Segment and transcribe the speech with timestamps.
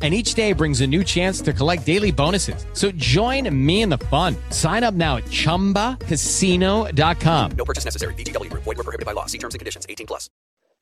[0.00, 2.64] and each day brings a new chance to collect daily bonuses.
[2.72, 4.34] So join me in the fun.
[4.48, 7.50] Sign up now at ChumbaCasino.com.
[7.52, 8.14] No purchase necessary.
[8.14, 8.48] VGW.
[8.54, 9.26] Void were prohibited by law.
[9.26, 9.84] See terms and conditions.
[9.86, 10.30] 18 plus.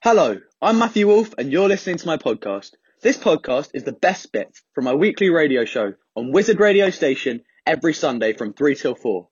[0.00, 2.70] Hello, I'm Matthew Woolf and you're listening to my podcast.
[3.02, 7.42] This podcast is the best bits from my weekly radio show on Wizard Radio Station
[7.66, 9.28] every Sunday from 3 till 4.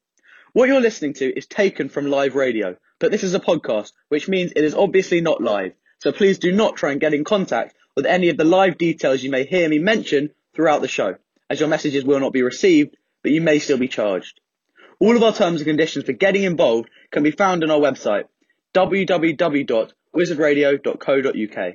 [0.55, 4.27] What you're listening to is taken from live radio, but this is a podcast, which
[4.27, 5.75] means it is obviously not live.
[6.01, 9.23] So please do not try and get in contact with any of the live details
[9.23, 11.15] you may hear me mention throughout the show,
[11.49, 14.39] as your messages will not be received, but you may still be charged.
[15.01, 18.25] All of our terms and conditions for getting involved can be found on our website,
[18.75, 21.75] www.wizardradio.co.uk.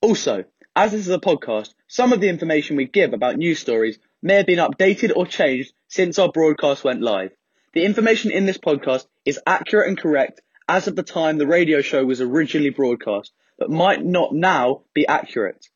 [0.00, 0.44] Also,
[0.74, 4.36] as this is a podcast, some of the information we give about news stories may
[4.36, 7.30] have been updated or changed since our broadcast went live.
[7.74, 11.82] The information in this podcast is accurate and correct as of the time the radio
[11.82, 15.68] show was originally broadcast, but might not now be accurate.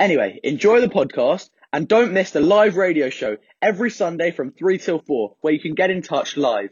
[0.00, 4.78] Anyway, enjoy the podcast and don't miss the live radio show every Sunday from 3
[4.78, 6.70] till 4 where you can get in touch live.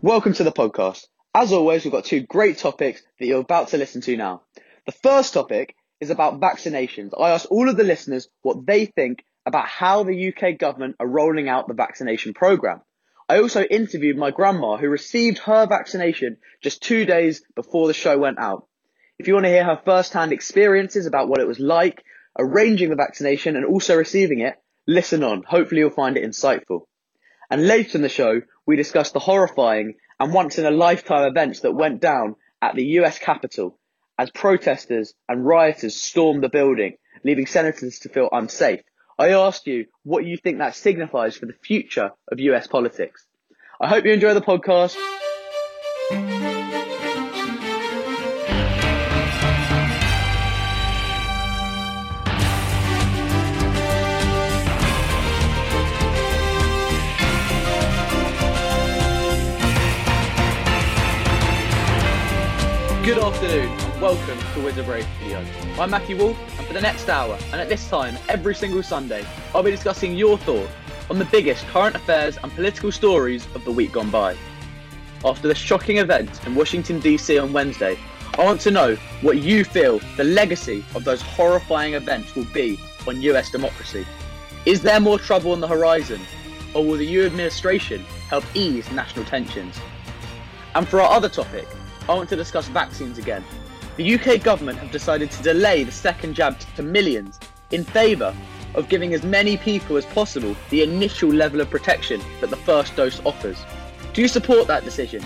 [0.00, 1.04] Welcome to the podcast.
[1.34, 4.40] As always, we've got two great topics that you're about to listen to now.
[4.86, 7.10] The first topic is about vaccinations.
[7.14, 11.06] I asked all of the listeners what they think about how the UK government are
[11.06, 12.82] rolling out the vaccination programme.
[13.28, 18.18] I also interviewed my grandma who received her vaccination just two days before the show
[18.18, 18.66] went out.
[19.18, 22.04] If you want to hear her first-hand experiences about what it was like
[22.38, 25.42] arranging the vaccination and also receiving it, listen on.
[25.42, 26.82] Hopefully you'll find it insightful.
[27.50, 31.60] And later in the show, we discussed the horrifying and once in a lifetime events
[31.60, 33.78] that went down at the US Capitol
[34.18, 38.80] as protesters and rioters stormed the building, leaving senators to feel unsafe.
[39.18, 43.24] I asked you what you think that signifies for the future of US politics.
[43.80, 44.96] I hope you enjoy the podcast.
[64.00, 65.42] Welcome to Wizard Radio.
[65.78, 69.24] I'm Matthew Woolf and for the next hour and at this time every single Sunday
[69.54, 70.70] I'll be discussing your thoughts
[71.08, 74.36] on the biggest current affairs and political stories of the week gone by.
[75.24, 77.98] After the shocking event in Washington DC on Wednesday,
[78.38, 82.78] I want to know what you feel the legacy of those horrifying events will be
[83.08, 84.06] on US democracy.
[84.66, 86.20] Is there more trouble on the horizon
[86.74, 89.80] or will the new administration help ease national tensions?
[90.74, 91.66] And for our other topic,
[92.10, 93.42] I want to discuss vaccines again.
[93.96, 97.40] The UK government have decided to delay the second jab to millions
[97.70, 98.34] in favour
[98.74, 102.94] of giving as many people as possible the initial level of protection that the first
[102.94, 103.56] dose offers.
[104.12, 105.24] Do you support that decision?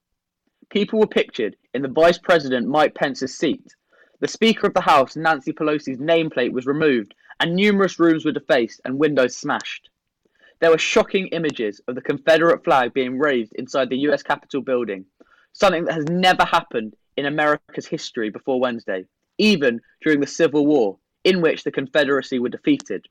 [0.68, 3.74] People were pictured in the Vice President Mike Pence's seat.
[4.20, 8.82] The Speaker of the House, Nancy Pelosi's nameplate was removed, and numerous rooms were defaced
[8.84, 9.88] and windows smashed.
[10.60, 15.06] There were shocking images of the Confederate flag being raised inside the US Capitol building,
[15.54, 19.04] something that has never happened in America's history before Wednesday,
[19.36, 23.06] even during the Civil War, in which the Confederacy were defeated.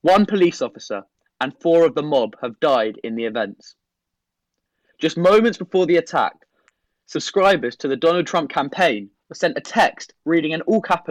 [0.00, 1.02] One police officer
[1.40, 3.76] and four of the mob have died in the events.
[4.98, 6.34] Just moments before the attack,
[7.06, 11.08] subscribers to the Donald Trump campaign were sent a text reading in all, cap-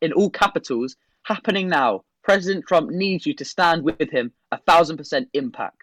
[0.00, 2.04] in all capitals Happening now.
[2.22, 5.82] President Trump needs you to stand with him a thousand percent impact.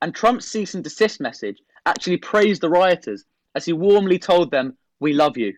[0.00, 3.24] and Trump's cease and desist message actually praised the rioters
[3.54, 5.54] as he warmly told them, We love you.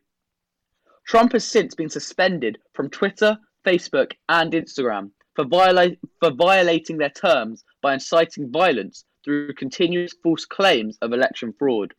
[1.06, 7.10] Trump has since been suspended from Twitter, Facebook, and Instagram for, viola- for violating their
[7.10, 11.92] terms by inciting violence through continuous false claims of election fraud.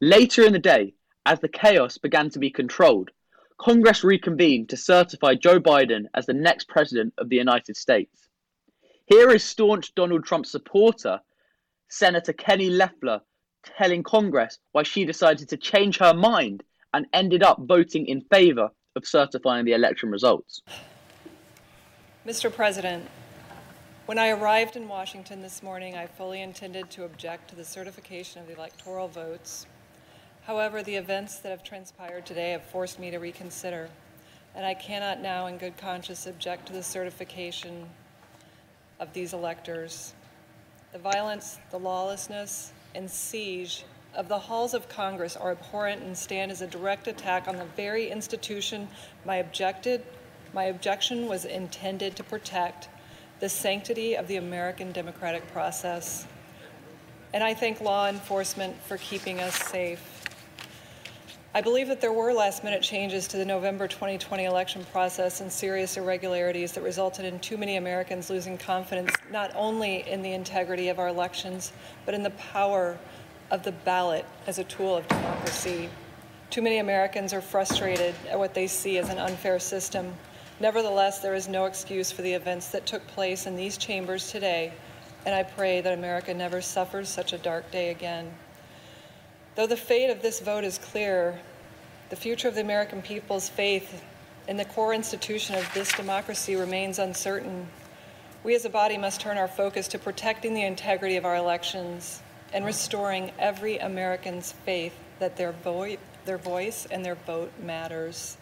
[0.00, 0.94] Later in the day,
[1.26, 3.10] as the chaos began to be controlled,
[3.58, 8.28] Congress reconvened to certify Joe Biden as the next president of the United States.
[9.06, 11.18] Here is staunch Donald Trump supporter,
[11.88, 13.20] Senator Kelly Loeffler,
[13.78, 16.62] telling Congress why she decided to change her mind
[16.92, 20.62] and ended up voting in favor of certifying the election results.
[22.26, 22.52] Mr.
[22.52, 23.08] President,
[24.06, 28.40] when I arrived in Washington this morning, I fully intended to object to the certification
[28.40, 29.66] of the electoral votes.
[30.42, 33.88] However, the events that have transpired today have forced me to reconsider,
[34.54, 37.88] and I cannot now, in good conscience, object to the certification
[39.00, 40.14] of these electors.
[40.92, 46.50] The violence, the lawlessness, and siege of the halls of Congress are abhorrent and stand
[46.50, 48.88] as a direct attack on the very institution
[49.24, 50.02] my objected
[50.54, 52.88] my objection was intended to protect
[53.40, 56.26] the sanctity of the American democratic process.
[57.32, 60.13] And I thank law enforcement for keeping us safe.
[61.56, 65.50] I believe that there were last minute changes to the November 2020 election process and
[65.50, 70.88] serious irregularities that resulted in too many Americans losing confidence not only in the integrity
[70.88, 71.72] of our elections,
[72.04, 72.98] but in the power
[73.52, 75.88] of the ballot as a tool of democracy.
[76.50, 80.12] Too many Americans are frustrated at what they see as an unfair system
[80.60, 84.72] Nevertheless, there is no excuse for the events that took place in these chambers today,
[85.26, 88.32] and I pray that America never suffers such a dark day again.
[89.54, 91.38] Though the fate of this vote is clear,
[92.10, 94.02] the future of the American people's faith
[94.48, 97.68] in the core institution of this democracy remains uncertain.
[98.42, 102.20] We as a body must turn our focus to protecting the integrity of our elections
[102.52, 108.36] and restoring every American's faith that their, vo- their voice and their vote matters.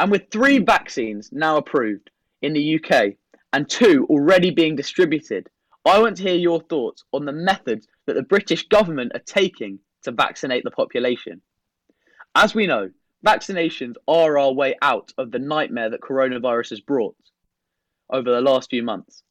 [0.00, 2.10] And with three vaccines now approved
[2.42, 3.14] in the UK
[3.52, 5.50] and two already being distributed,
[5.84, 9.80] I want to hear your thoughts on the methods that the British government are taking
[10.02, 11.40] to vaccinate the population.
[12.34, 12.90] As we know,
[13.26, 17.16] vaccinations are our way out of the nightmare that coronavirus has brought
[18.10, 19.22] over the last few months.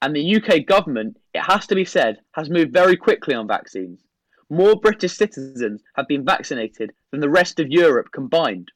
[0.00, 4.04] And the UK government, it has to be said, has moved very quickly on vaccines.
[4.50, 8.72] More British citizens have been vaccinated than the rest of Europe combined.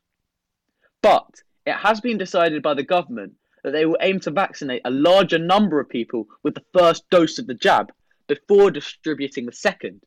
[1.02, 3.34] But it has been decided by the government
[3.64, 7.38] that they will aim to vaccinate a larger number of people with the first dose
[7.38, 7.92] of the jab
[8.28, 10.00] before distributing the second.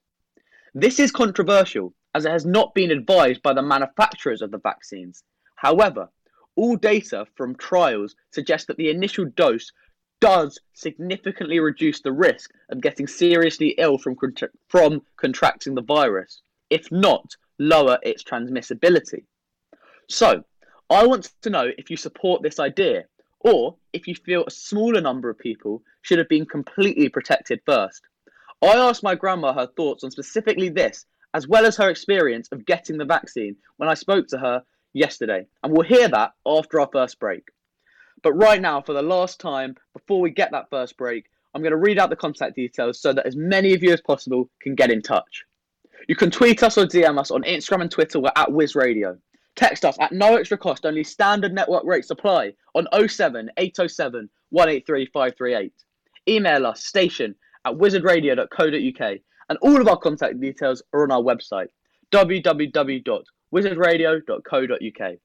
[0.73, 5.23] This is controversial as it has not been advised by the manufacturers of the vaccines.
[5.55, 6.09] However,
[6.59, 9.71] all data from trials suggest that the initial dose
[10.19, 16.41] does significantly reduce the risk of getting seriously ill from, contra- from contracting the virus,
[16.69, 19.23] if not lower its transmissibility.
[20.09, 20.43] So,
[20.89, 23.05] I want to know if you support this idea,
[23.39, 28.01] or if you feel a smaller number of people should have been completely protected first.
[28.61, 32.65] I asked my grandma her thoughts on specifically this as well as her experience of
[32.65, 35.47] getting the vaccine when I spoke to her yesterday.
[35.63, 37.43] And we'll hear that after our first break.
[38.21, 41.71] But right now, for the last time, before we get that first break, I'm going
[41.71, 44.75] to read out the contact details so that as many of you as possible can
[44.75, 45.45] get in touch.
[46.07, 48.19] You can tweet us or DM us on Instagram and Twitter.
[48.19, 49.17] We're at Wiz Radio.
[49.55, 55.05] Text us at no extra cost, only standard network rates apply on 07 807 183
[55.07, 55.73] 538.
[56.27, 59.17] email us station at wizardradio.co.uk
[59.49, 61.67] and all of our contact details are on our website
[63.53, 65.17] www.wizardradio.co.uk.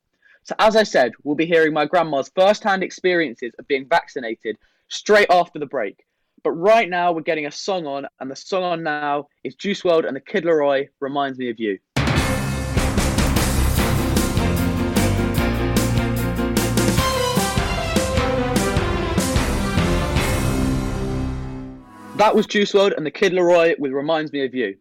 [0.43, 4.59] So, as I said, we'll be hearing my grandma's first hand experiences of being vaccinated
[4.89, 6.05] straight after the break.
[6.43, 9.81] But right now, we're getting a song on, and the song on now is Juice
[9.83, 11.79] WRLD and the Kid LAROI Reminds Me of You.
[22.17, 24.77] That was Juice WRLD and the Kid LAROI with Reminds Me of You.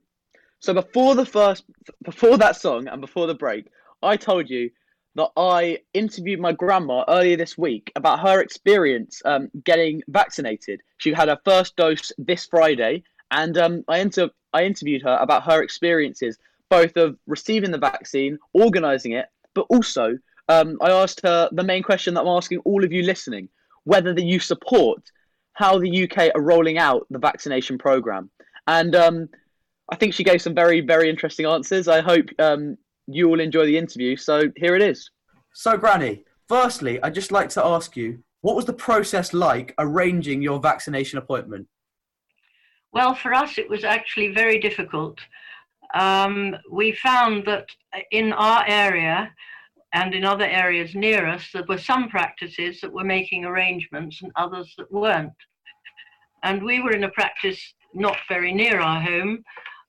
[0.63, 1.65] So before the first,
[2.03, 3.67] before that song and before the break,
[4.01, 4.71] I told you
[5.15, 10.79] that I interviewed my grandma earlier this week about her experience um, getting vaccinated.
[10.99, 15.43] She had her first dose this Friday, and um, I, inter- I interviewed her about
[15.43, 16.37] her experiences,
[16.69, 20.17] both of receiving the vaccine, organising it, but also
[20.47, 23.49] um, I asked her the main question that I'm asking all of you listening
[23.83, 25.01] whether that you support
[25.51, 28.29] how the UK are rolling out the vaccination programme.
[28.65, 29.29] And um,
[29.91, 31.87] I think she gave some very, very interesting answers.
[31.87, 34.15] I hope um, you all enjoy the interview.
[34.15, 35.09] So here it is.
[35.53, 40.41] So, Granny, firstly, I'd just like to ask you what was the process like arranging
[40.41, 41.67] your vaccination appointment?
[42.91, 45.19] Well, for us, it was actually very difficult.
[45.93, 47.67] Um, we found that
[48.11, 49.33] in our area
[49.93, 54.31] and in other areas near us, there were some practices that were making arrangements and
[54.35, 55.31] others that weren't.
[56.43, 59.43] And we were in a practice not very near our home,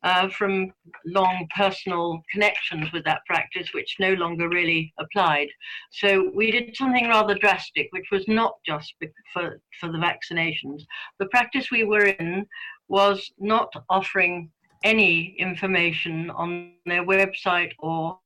[0.05, 0.71] uh, from
[1.07, 5.49] long personal connections with that practice, which no longer really applied.
[5.91, 8.95] So we did something rather drastic, which was not just
[9.33, 10.83] for, for the vaccinations.
[11.19, 12.47] The practice we were in
[12.89, 14.51] was not offering
[14.85, 18.19] any information on their website or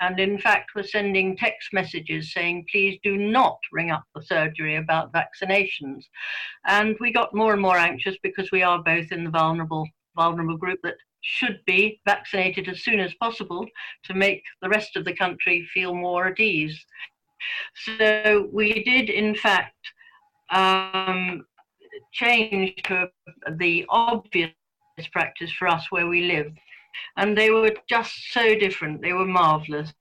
[0.00, 4.76] and in fact were sending text messages saying, please do not ring up the surgery
[4.76, 6.04] about vaccinations.
[6.66, 10.56] And we got more and more anxious because we are both in the vulnerable vulnerable
[10.56, 13.66] group that should be vaccinated as soon as possible
[14.04, 16.78] to make the rest of the country feel more at ease.
[17.84, 19.82] So we did, in fact,
[20.50, 21.44] um,
[22.12, 23.08] change to
[23.56, 24.52] the obvious
[25.12, 26.50] practice for us where we live.
[27.16, 29.02] And they were just so different.
[29.02, 29.92] They were marvelous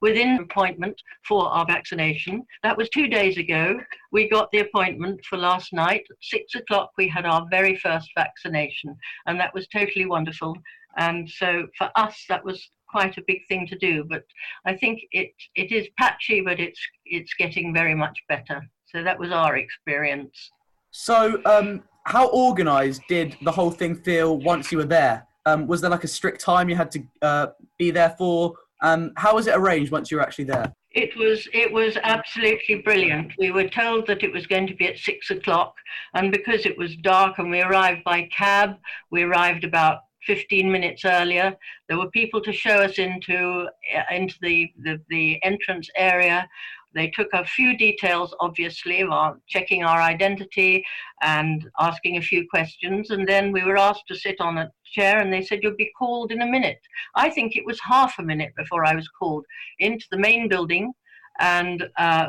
[0.00, 2.42] within appointment for our vaccination.
[2.62, 3.78] That was two days ago.
[4.12, 6.04] We got the appointment for last night.
[6.10, 10.56] At six o'clock, we had our very first vaccination, and that was totally wonderful.
[10.96, 14.04] And so for us, that was quite a big thing to do.
[14.08, 14.24] But
[14.66, 18.62] I think it it is patchy, but it's it's getting very much better.
[18.86, 20.50] So that was our experience.
[20.92, 25.26] So, um, how organised did the whole thing feel once you were there?
[25.44, 27.46] Um, was there like a strict time you had to uh,
[27.78, 28.54] be there for,
[28.84, 30.72] um, how was it arranged once you were actually there?
[30.90, 33.32] It was it was absolutely brilliant.
[33.38, 35.74] We were told that it was going to be at six o'clock,
[36.14, 38.76] and because it was dark and we arrived by cab,
[39.10, 41.56] we arrived about 15 minutes earlier.
[41.88, 43.66] There were people to show us into
[44.10, 46.46] into the, the, the entrance area.
[46.94, 50.84] They took a few details, obviously, of checking our identity
[51.22, 53.10] and asking a few questions.
[53.10, 55.92] And then we were asked to sit on a chair, and they said, You'll be
[55.98, 56.80] called in a minute.
[57.14, 59.44] I think it was half a minute before I was called
[59.78, 60.92] into the main building,
[61.40, 62.28] and uh,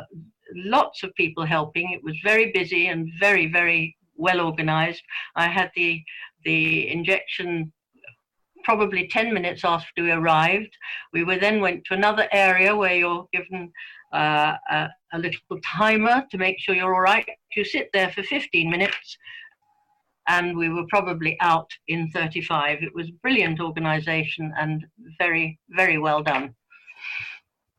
[0.54, 1.92] lots of people helping.
[1.92, 5.02] It was very busy and very, very well organized.
[5.36, 6.02] I had the
[6.44, 7.72] the injection
[8.66, 10.76] probably 10 minutes after we arrived.
[11.12, 13.72] We were then went to another area where you're given
[14.12, 17.28] uh, a, a, little timer to make sure you're all right.
[17.54, 19.18] You sit there for 15 minutes,
[20.28, 22.82] and we were probably out in 35.
[22.82, 24.84] It was brilliant organisation and
[25.18, 26.54] very, very well done.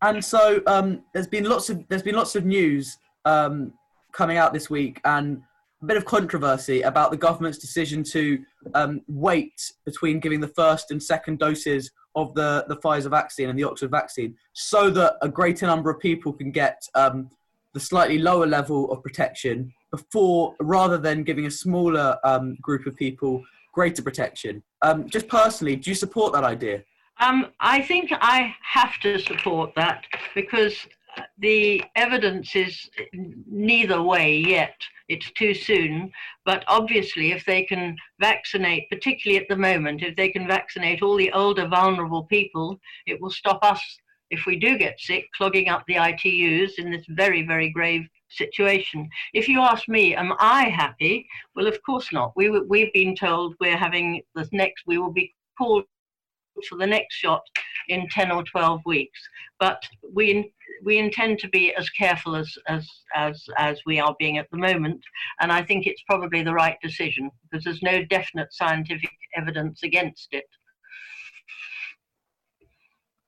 [0.01, 3.73] And so um, there's been lots of there's been lots of news um,
[4.11, 5.41] coming out this week and
[5.81, 8.39] a bit of controversy about the government's decision to
[8.73, 13.57] um, wait between giving the first and second doses of the, the Pfizer vaccine and
[13.57, 17.29] the Oxford vaccine so that a greater number of people can get um,
[17.73, 22.95] the slightly lower level of protection before, rather than giving a smaller um, group of
[22.95, 24.63] people greater protection.
[24.81, 26.83] Um, just personally, do you support that idea?
[27.19, 30.75] Um, I think I have to support that because
[31.37, 32.89] the evidence is
[33.47, 34.77] neither way yet.
[35.07, 36.11] It's too soon.
[36.45, 41.15] But obviously, if they can vaccinate, particularly at the moment, if they can vaccinate all
[41.15, 43.81] the older, vulnerable people, it will stop us,
[44.29, 49.07] if we do get sick, clogging up the ITUs in this very, very grave situation.
[49.33, 51.27] If you ask me, am I happy?
[51.55, 52.33] Well, of course not.
[52.35, 55.85] We, we've been told we're having the next, we will be called
[56.67, 57.41] for the next shot
[57.89, 59.19] in 10 or 12 weeks.
[59.59, 59.81] But
[60.13, 64.47] we we intend to be as careful as, as, as, as we are being at
[64.51, 65.01] the moment.
[65.41, 70.27] And I think it's probably the right decision because there's no definite scientific evidence against
[70.31, 70.45] it.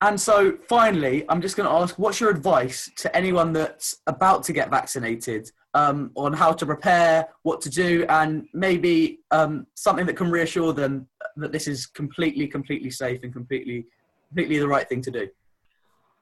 [0.01, 4.43] And so, finally, I'm just going to ask what's your advice to anyone that's about
[4.43, 10.05] to get vaccinated um, on how to prepare, what to do, and maybe um, something
[10.05, 13.85] that can reassure them that this is completely, completely safe and completely,
[14.29, 15.27] completely the right thing to do?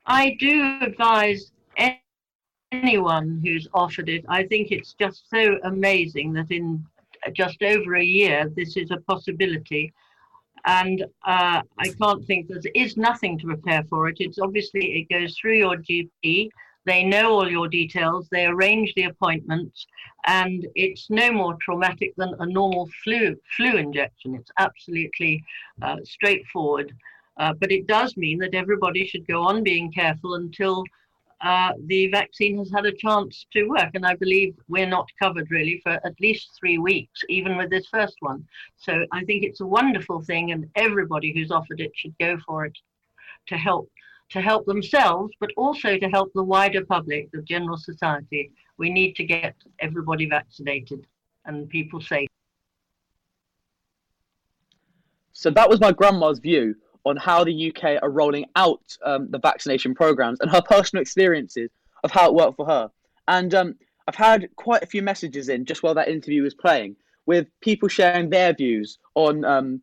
[0.05, 1.51] I do advise
[2.71, 4.25] anyone who's offered it.
[4.29, 6.85] I think it's just so amazing that in
[7.33, 9.93] just over a year, this is a possibility
[10.67, 14.17] and uh, I can't think there is nothing to prepare for it.
[14.19, 16.49] It's obviously it goes through your GP.
[16.87, 18.29] They know all your details.
[18.31, 19.85] They arrange the appointments,
[20.25, 24.35] and it's no more traumatic than a normal flu flu injection.
[24.35, 25.43] It's absolutely
[25.81, 26.93] uh, straightforward,
[27.41, 30.85] uh, but it does mean that everybody should go on being careful until
[31.41, 33.91] uh, the vaccine has had a chance to work.
[33.93, 37.87] And I believe we're not covered really for at least three weeks, even with this
[37.87, 38.45] first one.
[38.77, 42.65] So I think it's a wonderful thing, and everybody who's offered it should go for
[42.65, 42.77] it
[43.47, 43.89] to help
[44.29, 48.51] to help themselves, but also to help the wider public, the general society.
[48.77, 51.07] We need to get everybody vaccinated
[51.45, 52.27] and people safe.
[55.33, 59.39] So that was my grandma's view on how the UK are rolling out um, the
[59.39, 61.69] vaccination programs and her personal experiences
[62.03, 62.91] of how it worked for her.
[63.27, 63.75] And um,
[64.07, 67.87] I've had quite a few messages in just while that interview was playing with people
[67.87, 69.81] sharing their views on um,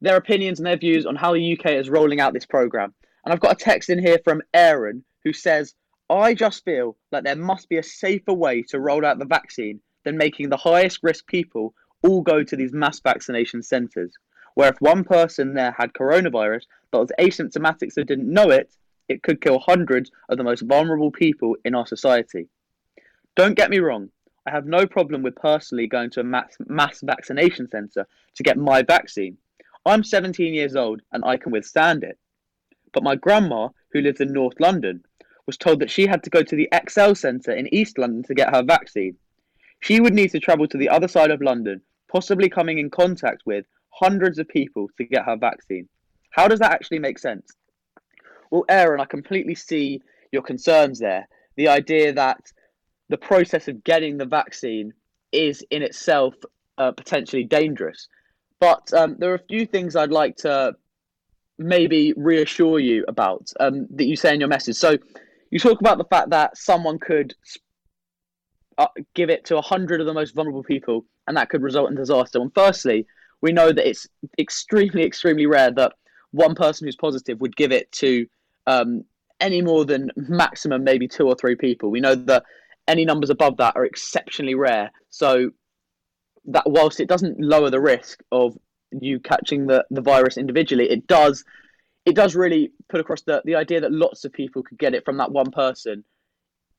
[0.00, 2.94] their opinions and their views on how the UK is rolling out this program.
[3.24, 5.74] And I've got a text in here from Aaron who says,
[6.10, 9.80] I just feel like there must be a safer way to roll out the vaccine
[10.04, 14.12] than making the highest risk people all go to these mass vaccination centres
[14.54, 18.74] where if one person there had coronavirus but was asymptomatic so didn't know it,
[19.08, 22.48] it could kill hundreds of the most vulnerable people in our society.
[23.36, 24.10] Don't get me wrong,
[24.46, 28.58] I have no problem with personally going to a mass, mass vaccination centre to get
[28.58, 29.38] my vaccine.
[29.86, 32.18] I'm 17 years old and I can withstand it.
[32.92, 35.04] But my grandma, who lives in North London,
[35.46, 38.34] was told that she had to go to the ExCeL Centre in East London to
[38.34, 39.16] get her vaccine.
[39.80, 43.42] She would need to travel to the other side of London, possibly coming in contact
[43.44, 45.88] with hundreds of people to get her vaccine.
[46.30, 47.50] How does that actually make sense?
[48.50, 50.00] Well, Aaron, I completely see
[50.30, 51.28] your concerns there.
[51.56, 52.40] The idea that
[53.08, 54.92] the process of getting the vaccine
[55.32, 56.34] is in itself
[56.78, 58.08] uh, potentially dangerous.
[58.60, 60.74] But um, there are a few things I'd like to
[61.58, 64.76] maybe reassure you about um, that you say in your message.
[64.76, 64.96] So
[65.50, 67.34] you talk about the fact that someone could
[68.78, 71.96] uh, give it to 100 of the most vulnerable people and that could result in
[71.96, 72.40] disaster.
[72.40, 73.06] And firstly,
[73.40, 74.06] we know that it's
[74.38, 75.92] extremely, extremely rare that
[76.30, 78.26] one person who's positive would give it to
[78.66, 79.04] um,
[79.40, 81.90] any more than maximum maybe two or three people.
[81.90, 82.44] We know that
[82.88, 84.90] any numbers above that are exceptionally rare.
[85.10, 85.50] So
[86.46, 88.56] that whilst it doesn't lower the risk of
[89.00, 91.44] you catching the, the virus individually, it does
[92.04, 95.04] it does really put across the, the idea that lots of people could get it
[95.04, 96.04] from that one person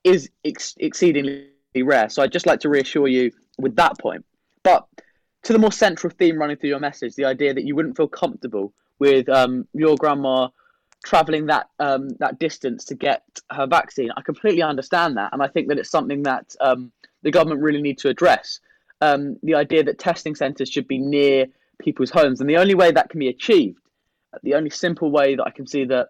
[0.04, 1.47] is ex- exceedingly
[1.78, 2.10] rare.
[2.10, 4.26] So I'd just like to reassure you with that point.
[4.63, 4.86] But
[5.43, 8.08] to the more central theme running through your message, the idea that you wouldn't feel
[8.08, 10.49] comfortable with um, your grandma
[11.06, 14.10] traveling that um, that distance to get her vaccine.
[14.15, 16.91] I completely understand that, and I think that it's something that um,
[17.23, 18.60] the government really need to address.
[19.02, 21.47] Um, the idea that testing centres should be near
[21.79, 23.79] people's homes, and the only way that can be achieved,
[24.41, 26.09] the only simple way that I can see that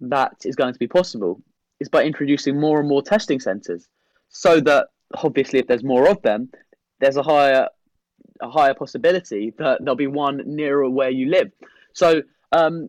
[0.00, 1.40] that is going to be possible,
[1.80, 3.88] is by introducing more and more testing centres,
[4.28, 6.50] so that obviously if there's more of them,
[7.00, 7.68] there's a higher
[8.40, 11.50] a higher possibility that there'll be one nearer where you live.
[11.92, 12.88] So, um,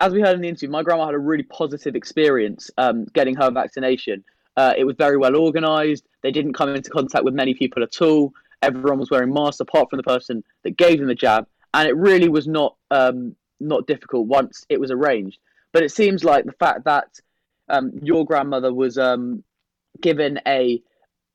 [0.00, 3.34] as we heard in the interview, my grandma had a really positive experience um, getting
[3.36, 4.24] her vaccination.
[4.56, 6.04] Uh, it was very well organised.
[6.22, 8.32] They didn't come into contact with many people at all.
[8.62, 11.96] Everyone was wearing masks apart from the person that gave them the jab, and it
[11.96, 15.38] really was not um, not difficult once it was arranged.
[15.72, 17.20] But it seems like the fact that
[17.68, 19.42] um, your grandmother was um,
[20.00, 20.82] given a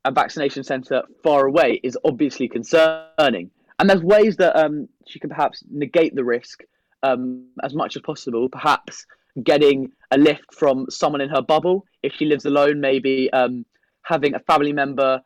[0.03, 3.51] a vaccination centre far away is obviously concerning.
[3.77, 6.63] And there's ways that um, she can perhaps negate the risk
[7.03, 8.49] um, as much as possible.
[8.49, 9.05] Perhaps
[9.43, 12.79] getting a lift from someone in her bubble if she lives alone.
[12.81, 13.65] Maybe um,
[14.03, 15.21] having a family member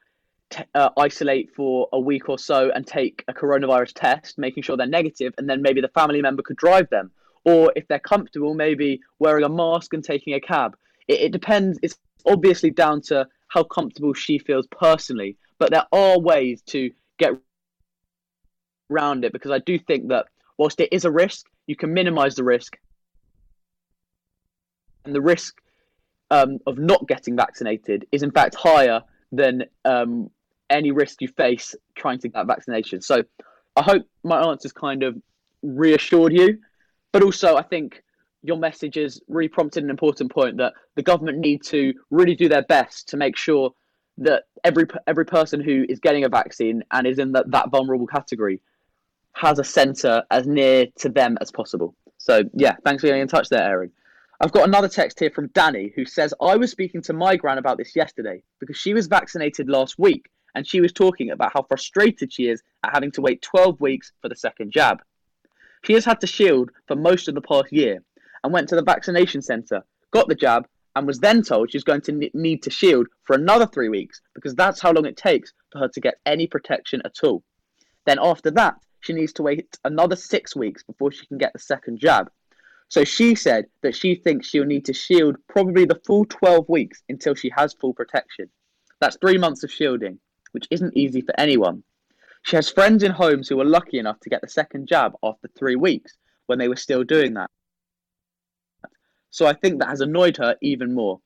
[0.50, 4.78] t- uh, isolate for a week or so and take a coronavirus test, making sure
[4.78, 7.12] they're negative, and then maybe the family member could drive them.
[7.46, 10.76] Or if they're comfortable, maybe wearing a mask and taking a cab.
[11.08, 11.80] It, it depends.
[11.82, 15.38] It's obviously down to how comfortable she feels personally.
[15.60, 17.34] But there are ways to get
[18.92, 20.26] around it because I do think that
[20.58, 22.78] whilst it is a risk, you can minimize the risk
[25.06, 25.62] And the risk
[26.32, 30.32] um, of not getting vaccinated is in fact higher than um,
[30.70, 33.02] any risk you face trying to get vaccination.
[33.02, 33.24] So
[33.76, 35.18] I hope my answers kind of
[35.62, 36.60] reassured you,
[37.12, 38.04] but also I think
[38.42, 42.48] your message has really prompted an important point that the government need to really do
[42.48, 43.72] their best to make sure
[44.18, 48.08] that every every person who is getting a vaccine and is in that, that vulnerable
[48.08, 48.62] category
[49.34, 51.96] has a centre as near to them as possible.
[52.18, 53.92] So yeah, thanks for getting in touch there, Aaron.
[54.40, 57.58] I've got another text here from Danny who says I was speaking to my gran
[57.58, 61.64] about this yesterday because she was vaccinated last week and she was talking about how
[61.64, 65.02] frustrated she is at having to wait 12 weeks for the second jab.
[65.84, 68.02] She has had to shield for most of the past year
[68.44, 72.02] and went to the vaccination centre, got the jab, and was then told she's going
[72.02, 75.80] to need to shield for another three weeks because that's how long it takes for
[75.80, 77.44] her to get any protection at all.
[78.06, 81.60] Then after that, she needs to wait another six weeks before she can get the
[81.60, 82.32] second jab.
[82.88, 87.04] So she said that she thinks she'll need to shield probably the full 12 weeks
[87.10, 88.50] until she has full protection.
[89.02, 90.20] That's three months of shielding,
[90.56, 91.84] which isn't easy for anyone.
[92.44, 95.50] She has friends in homes who were lucky enough to get the second jab after
[95.50, 96.14] three weeks
[96.46, 97.52] when they were still doing that.
[99.32, 101.20] So I think that has annoyed her even more.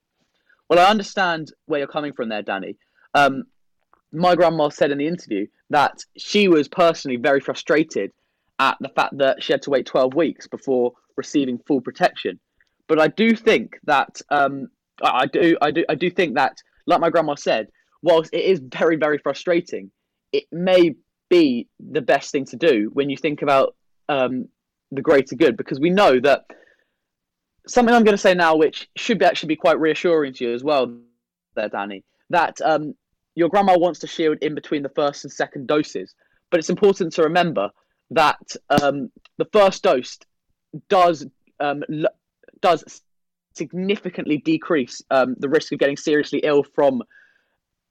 [0.68, 2.76] Well, I understand where you're coming from there, Danny.
[3.14, 3.44] Um,
[4.12, 8.12] my grandma said in the interview that she was personally very frustrated
[8.58, 12.40] at the fact that she had to wait 12 weeks before receiving full protection.
[12.88, 14.70] But I do think that um,
[15.04, 17.68] I do I do I do think that, like my grandma said,
[18.02, 19.92] whilst it is very very frustrating,
[20.32, 20.96] it may
[21.30, 23.76] be the best thing to do when you think about
[24.08, 24.48] um,
[24.92, 26.46] the greater good, because we know that
[27.68, 30.54] something I'm going to say now, which should be actually be quite reassuring to you
[30.54, 30.98] as well,
[31.56, 32.96] there, Danny, that um,
[33.36, 36.16] your grandma wants to shield in between the first and second doses.
[36.50, 37.70] But it's important to remember
[38.12, 40.18] that um, the first dose
[40.90, 41.28] does
[41.60, 42.16] um, l-
[42.62, 43.02] does
[43.56, 47.04] significantly decrease um, the risk of getting seriously ill from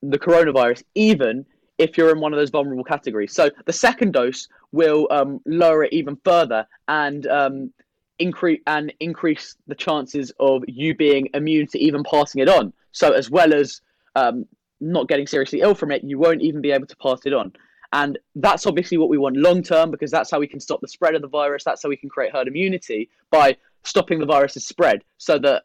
[0.03, 1.45] the coronavirus, even
[1.79, 3.33] if you're in one of those vulnerable categories.
[3.33, 7.73] So the second dose will um, lower it even further and um,
[8.19, 12.73] increase and increase the chances of you being immune to even passing it on.
[12.93, 13.81] So as well as
[14.17, 14.45] um,
[14.81, 17.53] not getting seriously ill from it, you won't even be able to pass it on.
[17.93, 20.89] And that's obviously what we want long term because that's how we can stop the
[20.89, 21.65] spread of the virus.
[21.65, 25.63] That's how we can create herd immunity by stopping the virus's spread so that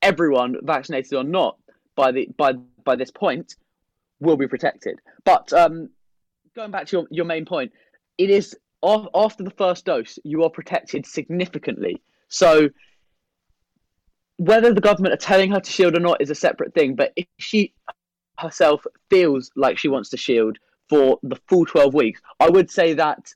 [0.00, 1.58] everyone, vaccinated or not,
[1.94, 2.52] by the by
[2.84, 3.56] by this point,
[4.20, 4.98] will be protected.
[5.24, 5.90] But um,
[6.54, 7.72] going back to your, your main point,
[8.16, 12.00] it is after the first dose, you are protected significantly.
[12.28, 12.68] So
[14.38, 16.94] whether the government are telling her to shield or not is a separate thing.
[16.94, 17.74] But if she
[18.38, 22.94] herself feels like she wants to shield for the full 12 weeks, I would say
[22.94, 23.34] that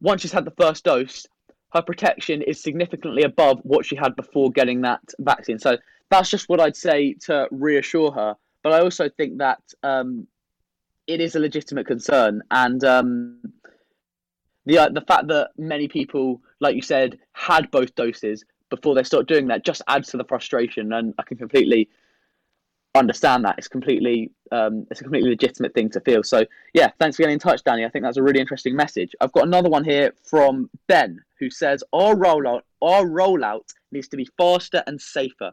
[0.00, 1.26] once she's had the first dose,
[1.72, 5.58] her protection is significantly above what she had before getting that vaccine.
[5.58, 5.76] So
[6.10, 8.36] that's just what I'd say to reassure her.
[8.66, 10.26] But I also think that um,
[11.06, 13.38] it is a legitimate concern, and um,
[14.64, 19.04] the uh, the fact that many people, like you said, had both doses before they
[19.04, 21.88] start doing that just adds to the frustration, and I can completely
[22.96, 23.54] understand that.
[23.56, 26.24] It's completely um, it's a completely legitimate thing to feel.
[26.24, 27.84] So yeah, thanks for getting in touch, Danny.
[27.84, 29.14] I think that's a really interesting message.
[29.20, 34.16] I've got another one here from Ben who says our rollout our rollout needs to
[34.16, 35.52] be faster and safer.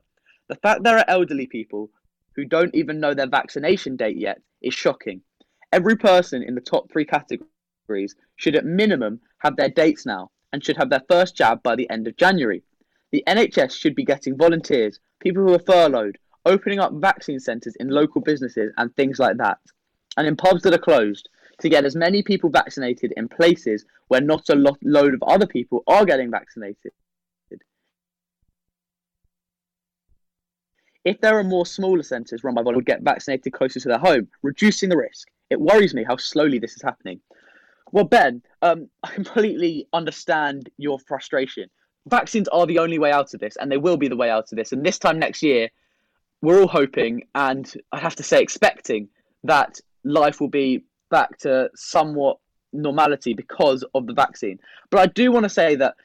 [0.49, 1.91] The fact there are elderly people
[2.35, 5.21] who don't even know their vaccination date yet is shocking.
[5.71, 10.63] Every person in the top three categories should at minimum have their dates now and
[10.63, 12.63] should have their first jab by the end of January.
[13.11, 17.89] The NHS should be getting volunteers, people who are furloughed, opening up vaccine centres in
[17.89, 19.59] local businesses and things like that,
[20.17, 24.21] and in pubs that are closed, to get as many people vaccinated in places where
[24.21, 26.91] not a lot, load of other people are getting vaccinated.
[31.05, 33.97] If there are more smaller centres run by volunteers would get vaccinated closer to their
[33.97, 35.27] home, reducing the risk.
[35.49, 37.19] It worries me how slowly this is happening.
[37.91, 41.69] Well, Ben, um, I completely understand your frustration.
[42.07, 44.51] Vaccines are the only way out of this, and they will be the way out
[44.51, 44.71] of this.
[44.71, 45.69] And this time next year,
[46.41, 49.07] we're all hoping, and I have to say, expecting
[49.45, 52.39] that life will be back to somewhat
[52.73, 54.59] normality because of the vaccine.
[54.89, 55.95] But I do want to say that,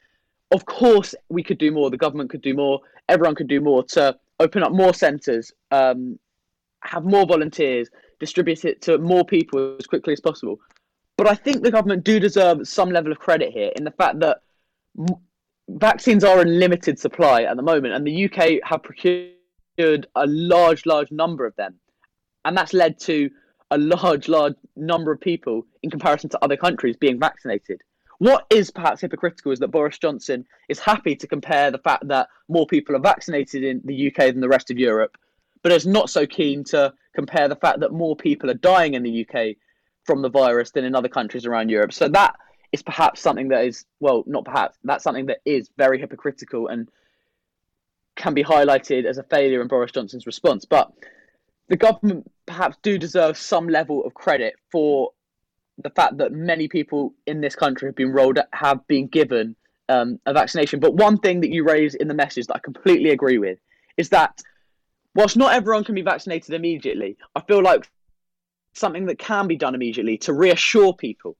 [0.51, 1.89] of course, we could do more.
[1.89, 2.79] The government could do more.
[3.09, 6.17] Everyone could do more to open up more centres, um,
[6.81, 10.59] have more volunteers, distribute it to more people as quickly as possible.
[11.17, 14.19] But I think the government do deserve some level of credit here in the fact
[14.19, 14.41] that
[15.67, 20.85] vaccines are in limited supply at the moment, and the UK have procured a large,
[20.85, 21.75] large number of them,
[22.45, 23.29] and that's led to
[23.71, 27.81] a large, large number of people in comparison to other countries being vaccinated.
[28.19, 32.27] What is perhaps hypocritical is that Boris Johnson is happy to compare the fact that
[32.49, 35.17] more people are vaccinated in the UK than the rest of Europe,
[35.63, 39.03] but is not so keen to compare the fact that more people are dying in
[39.03, 39.55] the UK
[40.03, 41.93] from the virus than in other countries around Europe.
[41.93, 42.35] So that
[42.73, 46.89] is perhaps something that is, well, not perhaps, that's something that is very hypocritical and
[48.17, 50.65] can be highlighted as a failure in Boris Johnson's response.
[50.65, 50.91] But
[51.69, 55.11] the government perhaps do deserve some level of credit for
[55.83, 59.55] the fact that many people in this country have been rolled have been given
[59.87, 60.79] um, a vaccination.
[60.79, 63.59] But one thing that you raise in the message that I completely agree with
[63.97, 64.41] is that
[65.15, 67.89] whilst not everyone can be vaccinated immediately, I feel like
[68.73, 71.35] something that can be done immediately to reassure people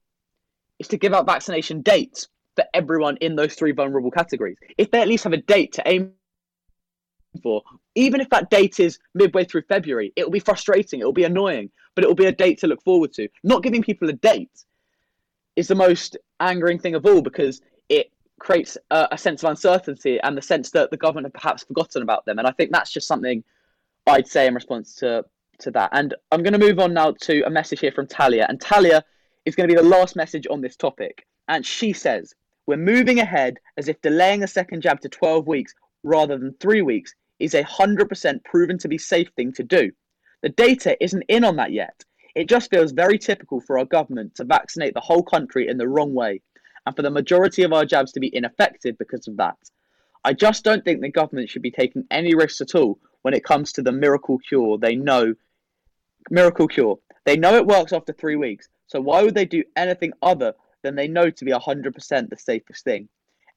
[0.78, 4.56] is to give out vaccination dates for everyone in those three vulnerable categories.
[4.76, 6.12] If they at least have a date to aim
[7.42, 7.62] for,
[8.00, 11.24] even if that date is midway through February, it will be frustrating, it will be
[11.24, 13.28] annoying, but it will be a date to look forward to.
[13.42, 14.64] Not giving people a date
[15.56, 20.18] is the most angering thing of all because it creates a, a sense of uncertainty
[20.20, 22.38] and the sense that the government have perhaps forgotten about them.
[22.38, 23.44] And I think that's just something
[24.06, 25.24] I'd say in response to
[25.58, 25.90] to that.
[25.92, 28.46] And I'm going to move on now to a message here from Talia.
[28.48, 29.04] And Talia
[29.44, 31.26] is going to be the last message on this topic.
[31.48, 32.34] And she says,
[32.66, 36.80] We're moving ahead as if delaying a second jab to 12 weeks rather than three
[36.80, 39.90] weeks is a 100% proven to be safe thing to do.
[40.42, 42.04] The data isn't in on that yet.
[42.34, 45.88] It just feels very typical for our government to vaccinate the whole country in the
[45.88, 46.42] wrong way,
[46.86, 49.58] and for the majority of our jabs to be ineffective because of that.
[50.24, 53.44] I just don't think the government should be taking any risks at all when it
[53.44, 55.34] comes to the miracle cure they know
[56.30, 56.98] miracle cure.
[57.24, 60.94] They know it works after three weeks, so why would they do anything other than
[60.94, 63.08] they know to be 100% the safest thing?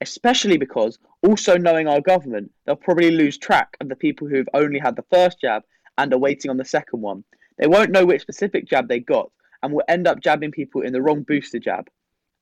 [0.03, 4.77] Especially because, also knowing our government, they'll probably lose track of the people who've only
[4.77, 5.63] had the first jab
[5.97, 7.23] and are waiting on the second one.
[7.57, 10.91] They won't know which specific jab they got and will end up jabbing people in
[10.91, 11.87] the wrong booster jab,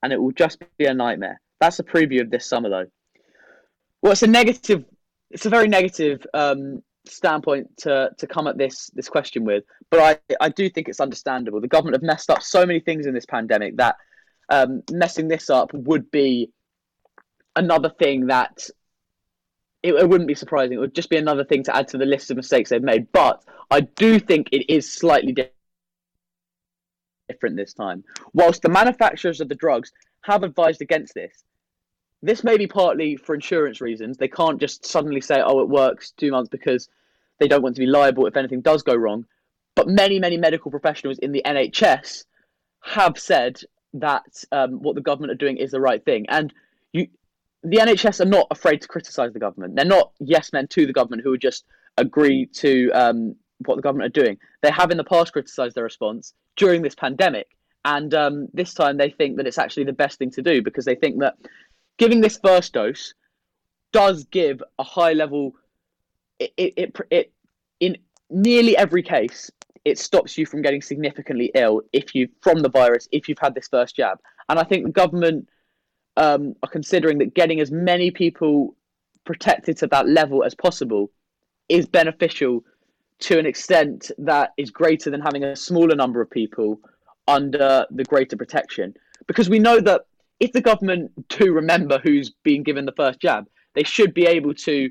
[0.02, 1.40] and it will just be a nightmare.
[1.60, 2.88] That's a preview of this summer, though.
[4.02, 4.84] Well, it's a negative.
[5.30, 10.00] It's a very negative um, standpoint to to come at this this question with, but
[10.00, 11.62] I I do think it's understandable.
[11.62, 13.98] The government have messed up so many things in this pandemic that
[14.50, 16.50] um, messing this up would be
[17.56, 18.70] another thing that
[19.84, 20.78] it, it wouldn't be surprising.
[20.78, 23.12] It would just be another thing to add to the list of mistakes they've made.
[23.12, 25.36] But I do think it is slightly
[27.30, 28.04] different this time.
[28.34, 31.44] Whilst the manufacturers of the drugs have advised against this,
[32.22, 34.18] this may be partly for insurance reasons.
[34.18, 36.88] They can't just suddenly say, oh, it works two months because
[37.40, 39.26] they don't want to be liable if anything does go wrong.
[39.76, 42.26] But many, many medical professionals in the NHS
[42.82, 43.62] have said
[43.94, 46.26] that um, what the government are doing is the right thing.
[46.30, 46.54] And
[46.94, 47.08] you,
[47.64, 49.76] the NHS are not afraid to criticise the government.
[49.76, 51.66] They're not yes men to the government who would just
[51.98, 54.38] agree to um, what the government are doing.
[54.62, 57.48] They have in the past criticised their response during this pandemic.
[57.86, 60.86] And um, this time they think that it's actually the best thing to do because
[60.86, 61.36] they think that
[61.98, 63.14] giving this first dose
[63.92, 65.54] does give a high level.
[66.40, 67.34] It, it, it, it
[67.80, 67.98] in
[68.30, 69.52] nearly every case
[69.84, 73.56] it stops you from getting significantly ill if you from the virus if you've had
[73.56, 74.20] this first jab.
[74.50, 75.50] And I think the government
[76.18, 78.76] um, are considering that getting as many people
[79.26, 81.12] protected to that level as possible
[81.70, 82.64] is beneficial
[83.20, 86.80] to an extent that is greater than having a smaller number of people
[87.28, 88.94] under the greater protection.
[89.28, 90.02] Because we know that
[90.40, 94.54] if the government do remember who's been given the first jab, they should be able
[94.54, 94.90] to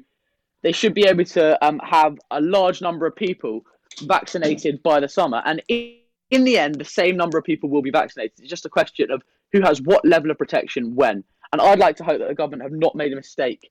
[0.63, 3.63] they should be able to um, have a large number of people
[4.03, 5.97] vaccinated by the summer, and in,
[6.31, 8.39] in the end, the same number of people will be vaccinated.
[8.39, 11.25] It's just a question of who has what level of protection when.
[11.53, 13.71] And I'd like to hope that the government have not made a mistake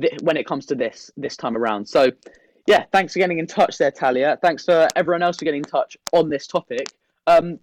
[0.00, 1.86] th- when it comes to this this time around.
[1.86, 2.10] So,
[2.66, 4.38] yeah, thanks for getting in touch there, Talia.
[4.42, 6.88] Thanks for everyone else for getting in touch on this topic.
[7.26, 7.58] Um,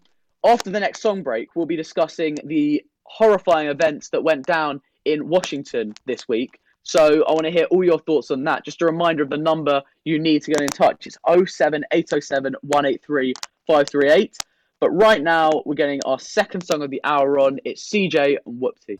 [0.45, 5.27] after the next song break, we'll be discussing the horrifying events that went down in
[5.27, 6.59] Washington this week.
[6.83, 8.65] So I want to hear all your thoughts on that.
[8.65, 11.05] Just a reminder of the number you need to get in touch.
[11.05, 13.33] It's 07807 183
[13.67, 14.37] 538.
[14.81, 17.59] But right now, we're getting our second song of the hour on.
[17.63, 18.97] It's CJ and Whoopty.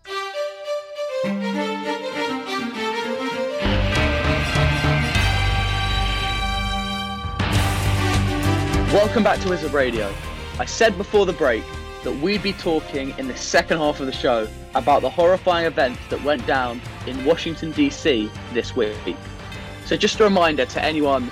[8.94, 10.14] Welcome back to Wizard Radio.
[10.60, 11.64] I said before the break
[12.04, 16.00] that we'd be talking in the second half of the show about the horrifying events
[16.12, 18.30] that went down in Washington, D.C.
[18.54, 18.94] this week.
[19.88, 21.32] So, just a reminder to anyone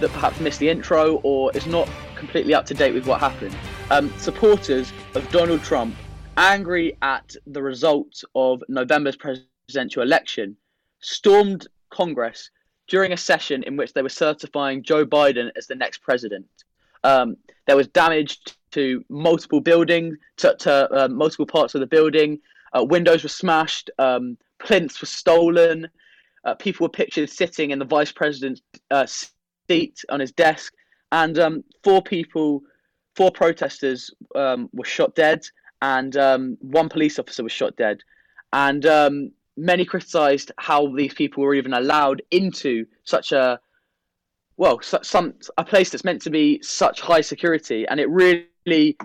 [0.00, 3.54] that perhaps missed the intro or is not completely up to date with what happened.
[3.90, 5.94] Um, supporters of Donald Trump,
[6.36, 10.56] angry at the results of November's presidential election,
[11.00, 12.50] stormed Congress
[12.88, 16.46] during a session in which they were certifying Joe Biden as the next president.
[17.04, 18.40] Um, there was damage
[18.72, 22.38] to multiple buildings, to, to uh, multiple parts of the building.
[22.72, 25.88] Uh, windows were smashed, um, plinths were stolen.
[26.44, 29.06] Uh, people were pictured sitting in the vice president's uh,
[29.68, 30.72] seat on his desk,
[31.12, 32.62] and um, four people,
[33.14, 35.46] four protesters um, were shot dead,
[35.80, 38.00] and um, one police officer was shot dead.
[38.52, 43.60] And um, many criticised how these people were even allowed into such a
[44.56, 48.96] well, such, some a place that's meant to be such high security, and it really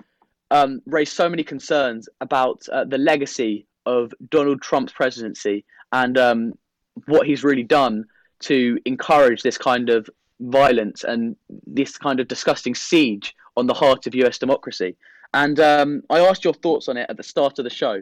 [0.50, 6.52] um, raised so many concerns about uh, the legacy of Donald Trump's presidency and um,
[7.06, 8.04] what he's really done
[8.40, 10.08] to encourage this kind of
[10.40, 11.34] violence and
[11.66, 14.96] this kind of disgusting siege on the heart of US democracy.
[15.34, 18.00] And um, I asked your thoughts on it at the start of the show.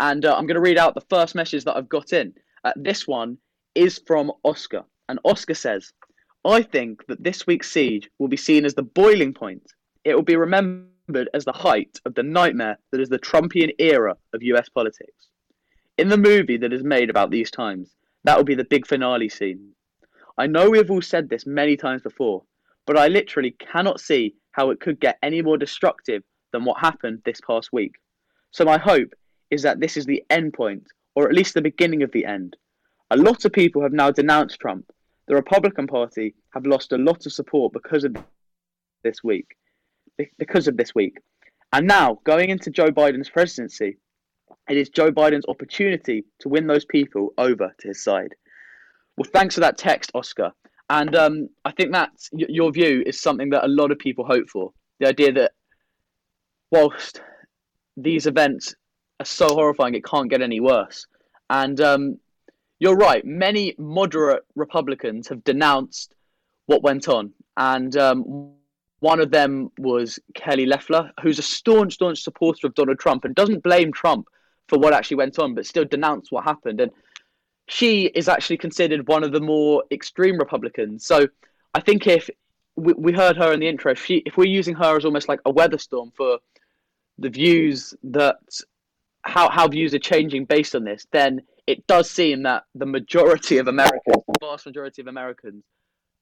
[0.00, 2.34] And uh, I'm going to read out the first message that I've got in.
[2.64, 3.38] Uh, this one
[3.74, 4.84] is from Oscar.
[5.08, 5.92] And Oscar says,
[6.44, 9.72] I think that this week's siege will be seen as the boiling point.
[10.04, 14.16] It will be remembered as the height of the nightmare that is the Trumpian era
[14.34, 15.28] of US politics.
[15.98, 19.28] In the movie that is made about these times, that will be the big finale
[19.28, 19.72] scene.
[20.36, 22.42] I know we have all said this many times before,
[22.86, 27.20] but I literally cannot see how it could get any more destructive than what happened
[27.24, 27.92] this past week.
[28.52, 29.12] So my hope
[29.50, 32.56] is that this is the end point, or at least the beginning of the end.
[33.10, 34.90] A lot of people have now denounced Trump.
[35.28, 38.16] The Republican Party have lost a lot of support because of
[39.04, 39.56] this week.
[40.38, 41.18] Because of this week.
[41.74, 43.98] And now, going into Joe Biden's presidency,
[44.70, 48.34] it is Joe Biden's opportunity to win those people over to his side.
[49.18, 50.52] Well, thanks for that text, Oscar.
[50.88, 54.48] And um, I think that your view is something that a lot of people hope
[54.48, 54.72] for.
[55.00, 55.52] The idea that
[56.70, 57.20] whilst
[57.96, 58.74] these events
[59.20, 61.06] are so horrifying, it can't get any worse.
[61.50, 62.18] And um,
[62.78, 66.14] you're right, many moderate Republicans have denounced
[66.66, 67.32] what went on.
[67.56, 68.52] And um,
[69.00, 73.34] one of them was Kelly Loeffler, who's a staunch, staunch supporter of Donald Trump and
[73.34, 74.28] doesn't blame Trump
[74.68, 76.80] for what actually went on, but still denounced what happened.
[76.80, 76.90] And
[77.68, 81.04] she is actually considered one of the more extreme Republicans.
[81.06, 81.26] So
[81.74, 82.30] I think if
[82.76, 85.28] we, we heard her in the intro, if, she, if we're using her as almost
[85.28, 86.38] like a weather storm for
[87.18, 88.36] the views that
[89.22, 93.58] how how views are changing based on this, then it does seem that the majority
[93.58, 95.64] of Americans, the vast majority of Americans,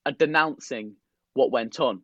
[0.07, 0.94] are denouncing
[1.35, 2.00] what went on.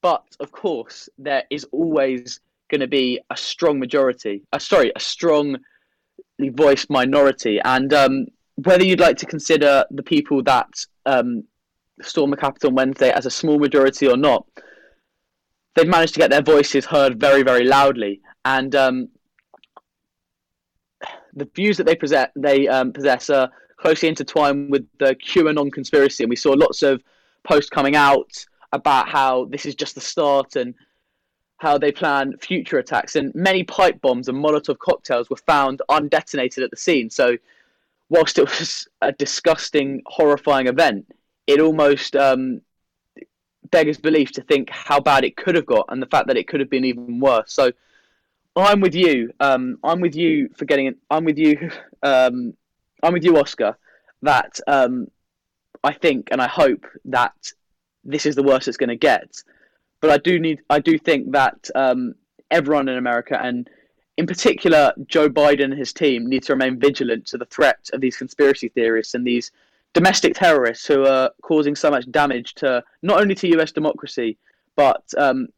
[0.00, 2.40] But of course, there is always
[2.70, 4.42] going to be a strong majority.
[4.52, 5.60] Uh, sorry, a strongly
[6.38, 10.68] voiced minority, and um, whether you'd like to consider the people that
[11.06, 11.44] um,
[12.00, 14.46] stormed the Capitol on Wednesday as a small majority or not,
[15.74, 18.20] they've managed to get their voices heard very, very loudly.
[18.44, 19.08] And um,
[21.34, 26.24] the views that they possess, they um, possess are closely intertwined with the QAnon conspiracy.
[26.24, 27.02] And we saw lots of
[27.44, 30.74] posts coming out about how this is just the start and
[31.56, 33.16] how they plan future attacks.
[33.16, 37.08] And many pipe bombs and Molotov cocktails were found undetonated at the scene.
[37.08, 37.36] So
[38.12, 41.06] whilst it was a disgusting, horrifying event,
[41.46, 42.60] it almost um,
[43.70, 46.46] beggars belief to think how bad it could have got and the fact that it
[46.46, 47.50] could have been even worse.
[47.54, 47.72] So
[48.54, 49.32] I'm with you.
[49.40, 50.86] Um, I'm with you for getting.
[50.88, 50.96] it.
[51.10, 51.70] I'm with you.
[52.04, 52.54] Um,
[53.04, 53.78] I'm with you, Oscar.
[54.22, 55.06] That um,
[55.84, 57.36] I think and I hope that
[58.02, 59.36] this is the worst it's going to get.
[60.00, 60.62] But I do need.
[60.68, 62.16] I do think that um,
[62.50, 63.70] everyone in America and
[64.16, 68.00] in particular, Joe Biden and his team need to remain vigilant to the threat of
[68.00, 69.50] these conspiracy theorists and these
[69.94, 74.38] domestic terrorists who are causing so much damage to not only to US democracy,
[74.76, 75.48] but um,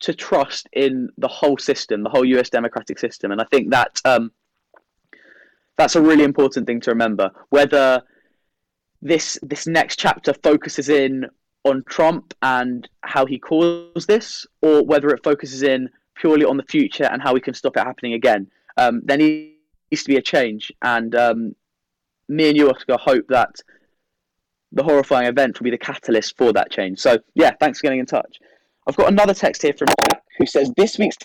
[0.00, 3.30] to trust in the whole system, the whole US democratic system.
[3.30, 4.32] And I think that um,
[5.76, 7.30] that's a really important thing to remember.
[7.50, 8.02] Whether
[9.02, 11.26] this this next chapter focuses in
[11.64, 16.64] on Trump and how he caused this, or whether it focuses in purely on the
[16.64, 18.50] future and how we can stop it happening again.
[18.76, 21.54] Um, there needs to be a change, and um,
[22.28, 23.54] me and you, Oscar, hope that
[24.72, 26.98] the horrifying event will be the catalyst for that change.
[26.98, 28.38] So, yeah, thanks for getting in touch.
[28.86, 31.16] I've got another text here from Jack who says this week's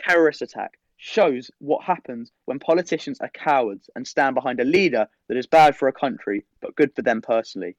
[0.00, 5.36] terrorist attack shows what happens when politicians are cowards and stand behind a leader that
[5.36, 7.76] is bad for a country but good for them personally.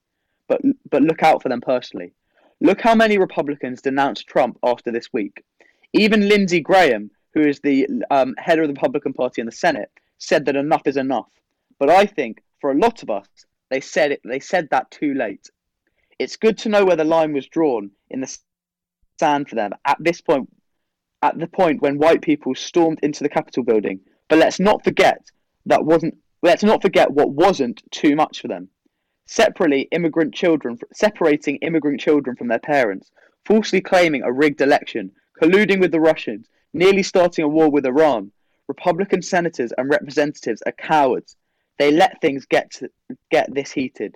[0.48, 2.14] But but look out for them personally.
[2.60, 5.44] Look how many Republicans denounced Trump after this week.
[5.94, 9.92] Even Lindsey Graham, who is the um, head of the Republican Party in the Senate,
[10.18, 11.30] said that enough is enough.
[11.80, 13.28] But I think for a lot of us,
[13.70, 14.22] they said it.
[14.24, 15.50] They said that too late.
[16.18, 18.38] It's good to know where the line was drawn in the
[19.20, 20.50] sand for them at this point.
[21.22, 25.30] At the point when white people stormed into the Capitol building, but let's not forget
[25.66, 26.18] that wasn't.
[26.42, 28.68] Let's not forget what wasn't too much for them.
[29.26, 33.12] Separately, immigrant children separating immigrant children from their parents,
[33.46, 35.12] falsely claiming a rigged election
[35.42, 38.32] colluding with the Russians, nearly starting a war with Iran.
[38.68, 41.36] Republican senators and representatives are cowards.
[41.80, 42.90] They let things get to,
[43.30, 44.16] get this heated.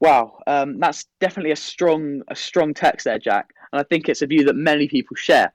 [0.00, 4.22] Wow, um, that's definitely a strong a strong text there, Jack, and I think it's
[4.22, 5.52] a view that many people share.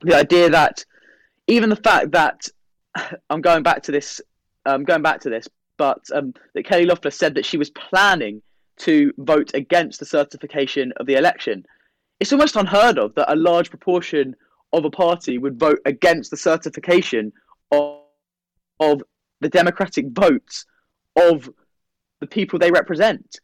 [0.00, 0.84] The idea that
[1.46, 2.48] even the fact that
[3.30, 4.20] I'm going back to this,
[4.64, 7.70] I'm um, going back to this, but um, that Kelly Loeffler said that she was
[7.70, 8.40] planning
[8.78, 11.64] to vote against the certification of the election.
[12.20, 14.34] It's almost unheard of that a large proportion
[14.72, 17.32] of a party would vote against the certification
[17.70, 18.00] of,
[18.80, 19.02] of
[19.40, 20.66] the democratic votes
[21.14, 21.48] of
[22.20, 23.40] the people they represent.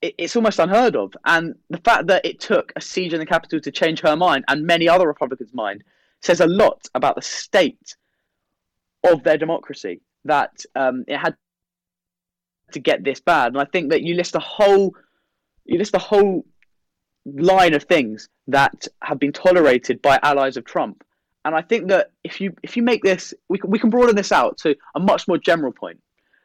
[0.00, 1.12] It, it's almost unheard of.
[1.24, 4.44] And the fact that it took a siege in the capital to change her mind
[4.48, 5.84] and many other Republicans' mind
[6.20, 7.96] says a lot about the state
[9.04, 10.00] of their democracy.
[10.24, 11.36] That um, it had
[12.72, 13.48] to get this bad.
[13.52, 14.94] And I think that you list a whole
[15.64, 16.44] you list a whole
[17.24, 21.04] line of things that have been tolerated by allies of Trump.
[21.44, 24.16] And I think that if you if you make this, we can, we can broaden
[24.16, 26.00] this out to a much more general point.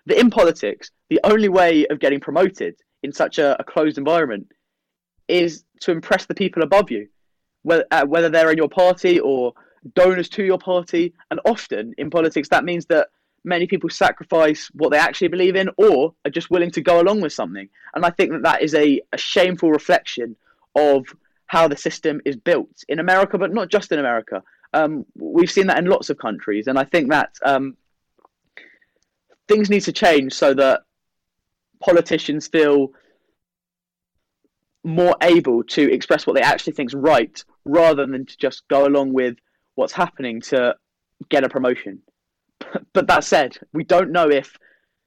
[0.06, 4.48] That in politics, the only way of getting promoted in such a, a closed environment
[5.28, 7.08] is to impress the people above you,
[7.64, 9.54] whether uh, whether they're in your party or
[9.96, 11.14] donors to your party.
[11.32, 13.10] And often in politics, that means that
[13.44, 17.22] many people sacrifice what they actually believe in or are just willing to go along
[17.22, 17.68] with something.
[17.94, 20.36] And I think that that is a, a shameful reflection
[20.76, 21.06] of
[21.48, 24.42] how the system is built in America, but not just in America.
[24.74, 26.68] Um, we've seen that in lots of countries.
[26.68, 27.78] And I think that um,
[29.48, 30.82] things need to change so that
[31.80, 32.90] politicians feel
[34.84, 38.88] more able to express what they actually think is right rather than to just go
[38.88, 39.38] along with
[39.76, 40.76] what's happening to
[41.30, 42.02] get a promotion.
[42.94, 44.58] But that said, we don't know if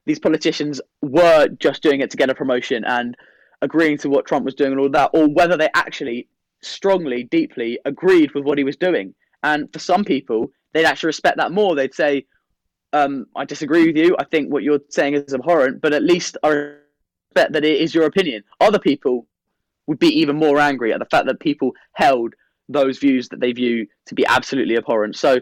[0.04, 3.16] these politicians were just doing it to get a promotion and
[3.62, 6.28] agreeing to what Trump was doing and all that, or whether they actually
[6.62, 9.14] strongly, deeply agreed with what he was doing.
[9.42, 11.74] And for some people, they'd actually respect that more.
[11.74, 12.26] They'd say,
[12.92, 14.16] um, I disagree with you.
[14.18, 17.94] I think what you're saying is abhorrent, but at least I respect that it is
[17.94, 18.42] your opinion.
[18.61, 19.26] Other people
[19.86, 22.34] would be even more angry at the fact that people held
[22.68, 25.16] those views that they view to be absolutely abhorrent.
[25.16, 25.38] So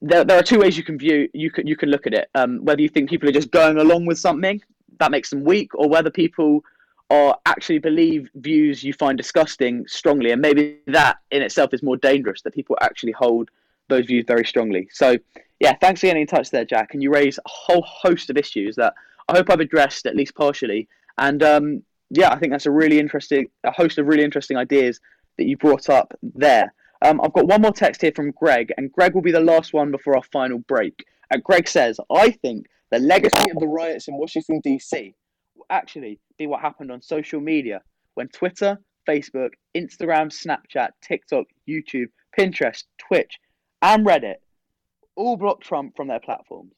[0.00, 2.28] there, there are two ways you can view you can you can look at it.
[2.34, 4.60] Um, whether you think people are just going along with something
[4.98, 6.62] that makes them weak, or whether people
[7.10, 11.96] are actually believe views you find disgusting strongly, and maybe that in itself is more
[11.96, 13.50] dangerous that people actually hold
[13.88, 14.88] those views very strongly.
[14.92, 15.16] So
[15.60, 16.92] yeah, thanks for getting in touch there, Jack.
[16.92, 18.94] And you raise a whole host of issues that
[19.28, 20.88] I hope I've addressed at least partially.
[21.18, 25.00] And um, yeah, I think that's a really interesting, a host of really interesting ideas
[25.38, 26.72] that you brought up there.
[27.02, 29.72] Um, I've got one more text here from Greg, and Greg will be the last
[29.72, 31.04] one before our final break.
[31.30, 35.14] And Greg says, I think the legacy of the riots in Washington, D.C.
[35.70, 37.82] actually be what happened on social media
[38.14, 42.06] when Twitter, Facebook, Instagram, Snapchat, TikTok, YouTube,
[42.38, 43.38] Pinterest, Twitch,
[43.82, 44.36] and Reddit
[45.16, 46.72] all blocked Trump from their platforms.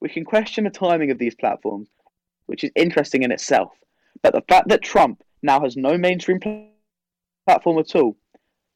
[0.00, 1.88] We can question the timing of these platforms,
[2.46, 3.72] which is interesting in itself,
[4.22, 6.40] but the fact that Trump now has no mainstream
[7.46, 8.16] platform at all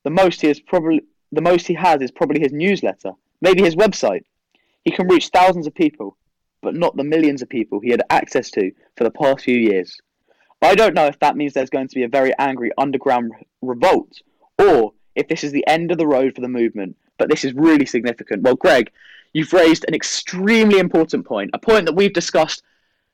[0.04, 3.76] the most he has probably the most he has is probably his newsletter, maybe his
[3.76, 4.24] website.
[4.84, 6.16] He can reach thousands of people,
[6.62, 10.00] but not the millions of people he had access to for the past few years.
[10.62, 14.12] I don't know if that means there's going to be a very angry underground revolt,
[14.58, 16.96] or if this is the end of the road for the movement.
[17.18, 18.42] But this is really significant.
[18.42, 18.90] Well, Greg,
[19.32, 22.62] you've raised an extremely important point, a point that we've discussed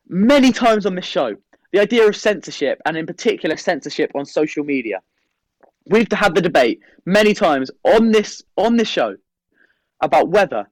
[0.09, 1.37] many times on this show
[1.71, 5.03] the idea of censorship, and in particular, censorship on social media
[5.89, 9.17] we've had the debate many times on this on this show
[10.01, 10.69] about whether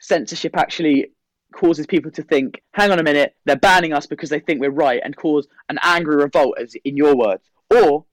[0.00, 1.10] censorship actually
[1.52, 4.70] causes people to think, hang on a minute, they're banning us because they think we're
[4.70, 8.04] right and cause an angry revolt, as in your words, or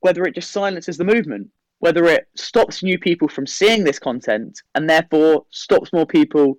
[0.00, 1.48] whether it just silences the movement,
[1.80, 6.56] whether it stops new people from seeing this content and therefore stops more people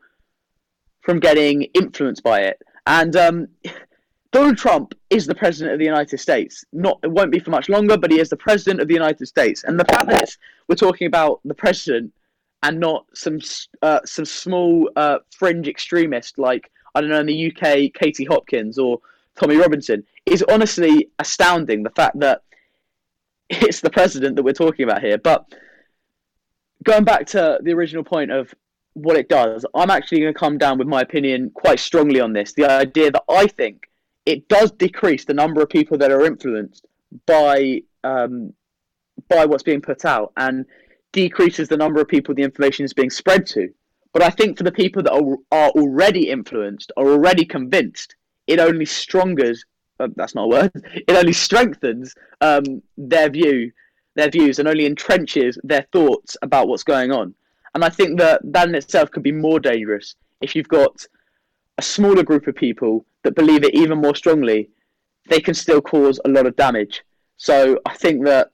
[1.01, 2.61] from getting influenced by it.
[2.85, 3.47] And um,
[4.31, 6.65] Donald Trump is the president of the United States.
[6.73, 9.25] Not it won't be for much longer, but he is the president of the United
[9.25, 9.63] States.
[9.63, 10.35] And the fact that
[10.67, 12.11] we're talking about the president
[12.63, 13.39] and not some
[13.81, 18.77] uh, some small uh, fringe extremist like I don't know in the UK, Katie Hopkins
[18.77, 18.99] or
[19.35, 21.83] Tommy Robinson is honestly astounding.
[21.83, 22.41] The fact that
[23.49, 25.17] it's the president that we're talking about here.
[25.17, 25.45] But
[26.83, 28.53] going back to the original point of
[28.93, 32.33] what it does, I'm actually going to come down with my opinion quite strongly on
[32.33, 32.53] this.
[32.53, 33.87] The idea that I think
[34.25, 36.85] it does decrease the number of people that are influenced
[37.25, 38.53] by um,
[39.29, 40.65] by what's being put out and
[41.17, 43.73] decreases the number of people the information is being spread to.
[44.13, 48.15] But I think for the people that are, are already influenced, are already convinced,
[48.45, 49.65] it only strongers.
[49.99, 50.71] Uh, that's not a word.
[51.07, 53.71] It only strengthens um, their view
[54.17, 57.35] their views and only entrenches their thoughts about what's going on.
[57.75, 61.05] And I think that that in itself could be more dangerous if you've got
[61.77, 64.69] a smaller group of people that believe it even more strongly.
[65.29, 67.03] They can still cause a lot of damage.
[67.37, 68.49] So I think that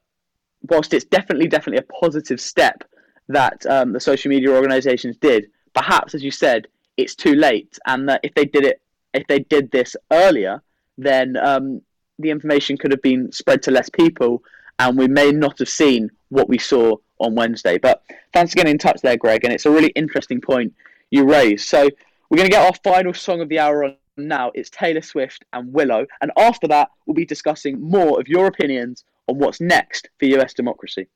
[0.69, 2.83] whilst it's definitely, definitely a positive step
[3.29, 8.07] that um, the social media organisations did, perhaps, as you said, it's too late, and
[8.09, 8.81] that if they did it,
[9.13, 10.61] if they did this earlier,
[10.97, 11.81] then um,
[12.19, 14.43] the information could have been spread to less people,
[14.79, 17.77] and we may not have seen what we saw on Wednesday.
[17.77, 18.03] But
[18.33, 20.73] thanks for getting in touch there, Greg, and it's a really interesting point
[21.09, 21.67] you raised.
[21.67, 21.89] So
[22.29, 24.51] we're going to get our final song of the hour on now.
[24.53, 29.03] It's Taylor Swift and Willow, and after that, we'll be discussing more of your opinions
[29.27, 31.07] on what's next for US democracy.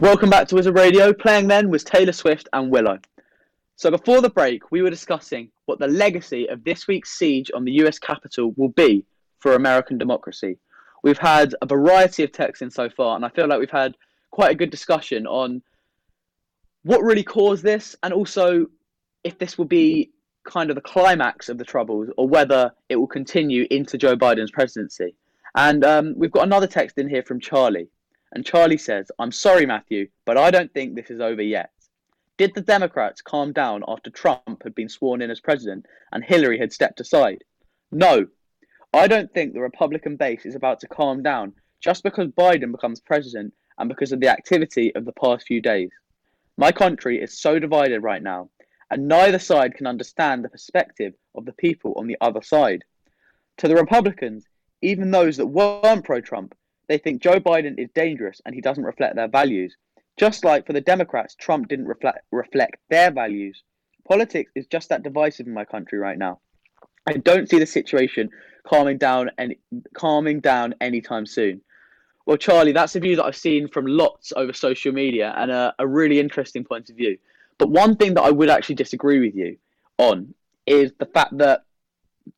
[0.00, 1.12] Welcome back to Wizard Radio.
[1.12, 2.98] Playing then was Taylor Swift and Willow.
[3.76, 7.64] So before the break, we were discussing what the legacy of this week's siege on
[7.64, 9.04] the US Capitol will be
[9.38, 10.58] for American democracy.
[11.02, 13.96] We've had a variety of texts in so far, and I feel like we've had
[14.30, 15.62] quite a good discussion on
[16.86, 18.66] what really caused this, and also
[19.24, 20.12] if this will be
[20.44, 24.52] kind of the climax of the troubles, or whether it will continue into Joe Biden's
[24.52, 25.16] presidency.
[25.56, 27.88] And um, we've got another text in here from Charlie.
[28.30, 31.70] And Charlie says, I'm sorry, Matthew, but I don't think this is over yet.
[32.36, 36.60] Did the Democrats calm down after Trump had been sworn in as president and Hillary
[36.60, 37.42] had stepped aside?
[37.90, 38.28] No.
[38.92, 43.00] I don't think the Republican base is about to calm down just because Biden becomes
[43.00, 45.90] president and because of the activity of the past few days.
[46.56, 48.50] My country is so divided right now,
[48.90, 52.84] and neither side can understand the perspective of the people on the other side.
[53.58, 54.46] To the Republicans,
[54.80, 56.54] even those that weren't pro Trump,
[56.88, 59.76] they think Joe Biden is dangerous and he doesn't reflect their values.
[60.16, 63.62] Just like for the Democrats, Trump didn't reflect reflect their values.
[64.06, 66.40] Politics is just that divisive in my country right now.
[67.06, 68.30] I don't see the situation
[68.66, 69.56] calming down and
[69.94, 71.60] calming down anytime soon.
[72.26, 75.74] Well, Charlie, that's a view that I've seen from lots over social media and a,
[75.78, 77.18] a really interesting point of view.
[77.56, 79.56] But one thing that I would actually disagree with you
[79.96, 80.34] on
[80.66, 81.64] is the fact that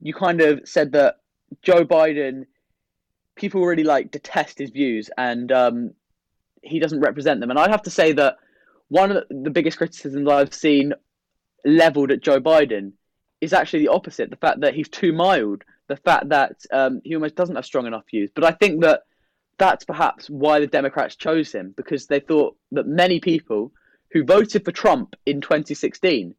[0.01, 1.20] you kind of said that
[1.62, 2.45] Joe Biden
[3.34, 5.93] people really like detest his views and um,
[6.62, 7.51] he doesn't represent them.
[7.51, 8.36] And I'd have to say that
[8.89, 10.93] one of the biggest criticisms I've seen
[11.64, 12.93] leveled at Joe Biden
[13.41, 17.14] is actually the opposite the fact that he's too mild, the fact that um, he
[17.14, 18.30] almost doesn't have strong enough views.
[18.34, 19.05] But I think that
[19.59, 23.72] that's perhaps why the Democrats chose him because they thought that many people
[24.12, 26.34] who voted for Trump in 2016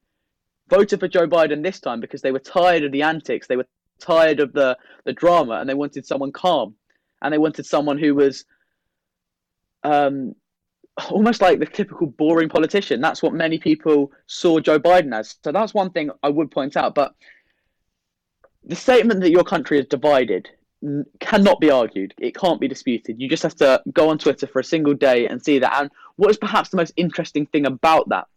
[0.70, 3.68] voted for Joe Biden this time because they were tired of the antics, they were
[4.00, 6.76] tired of the, the drama, and they wanted someone calm
[7.22, 8.46] and they wanted someone who was
[9.84, 10.36] um,
[11.10, 13.02] almost like the typical boring politician.
[13.02, 15.36] That's what many people saw Joe Biden as.
[15.44, 16.96] So that's one thing I would point out.
[16.96, 17.14] But
[18.64, 20.50] the statement that your country is divided
[21.20, 22.14] cannot be argued.
[22.18, 23.20] It can't be disputed.
[23.20, 25.74] You just have to go on Twitter for a single day and see that.
[25.82, 28.28] And what is perhaps the most interesting thing about that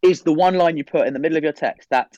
[0.00, 2.16] is the one line you put in the middle of your text that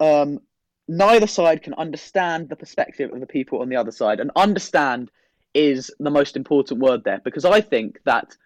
[0.00, 0.40] um,
[0.88, 4.20] neither side can understand the perspective of the people on the other side.
[4.20, 5.10] And understand
[5.52, 8.36] is the most important word there because I think that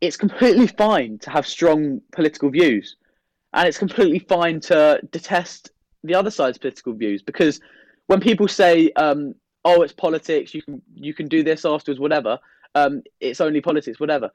[0.00, 2.96] it's completely fine to have strong political views
[3.52, 5.70] and it's completely fine to detest
[6.02, 7.60] the other side's political views because
[8.06, 9.34] when people say um,
[9.64, 12.38] oh it's politics you can you can do this afterwards whatever
[12.74, 14.30] um, it's only politics whatever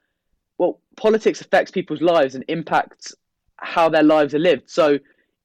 [0.58, 3.16] well politics affects people's lives and impacts
[3.58, 4.98] how their lives are lived so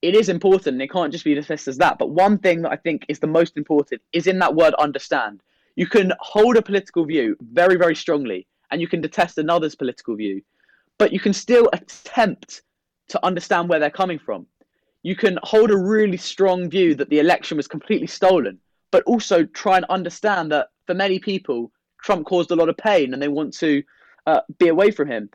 [0.04, 0.82] it is important.
[0.82, 1.96] It can't just be dismissed as that.
[1.96, 5.40] But one thing that I think is the most important is in that word understand.
[5.76, 10.14] You can hold a political view very, very strongly, and you can detest another's political
[10.14, 10.42] view,
[10.98, 12.60] but you can still attempt
[13.08, 14.46] to understand where they're coming from.
[15.04, 18.58] You can hold a really strong view that the election was completely stolen,
[18.90, 21.70] but also try and understand that for many people,
[22.02, 23.82] Trump caused a lot of pain and they want to
[24.26, 25.28] uh, be away from him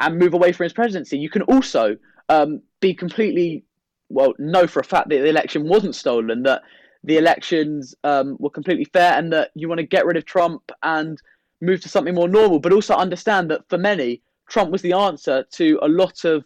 [0.00, 1.16] and move away from his presidency.
[1.16, 1.96] You can also
[2.28, 3.64] um, be completely
[4.08, 6.62] well know for a fact that the election wasn't stolen, that
[7.04, 10.72] the elections um, were completely fair, and that you want to get rid of Trump
[10.82, 11.22] and
[11.60, 12.58] move to something more normal.
[12.58, 16.44] But also understand that for many, Trump was the answer to a lot of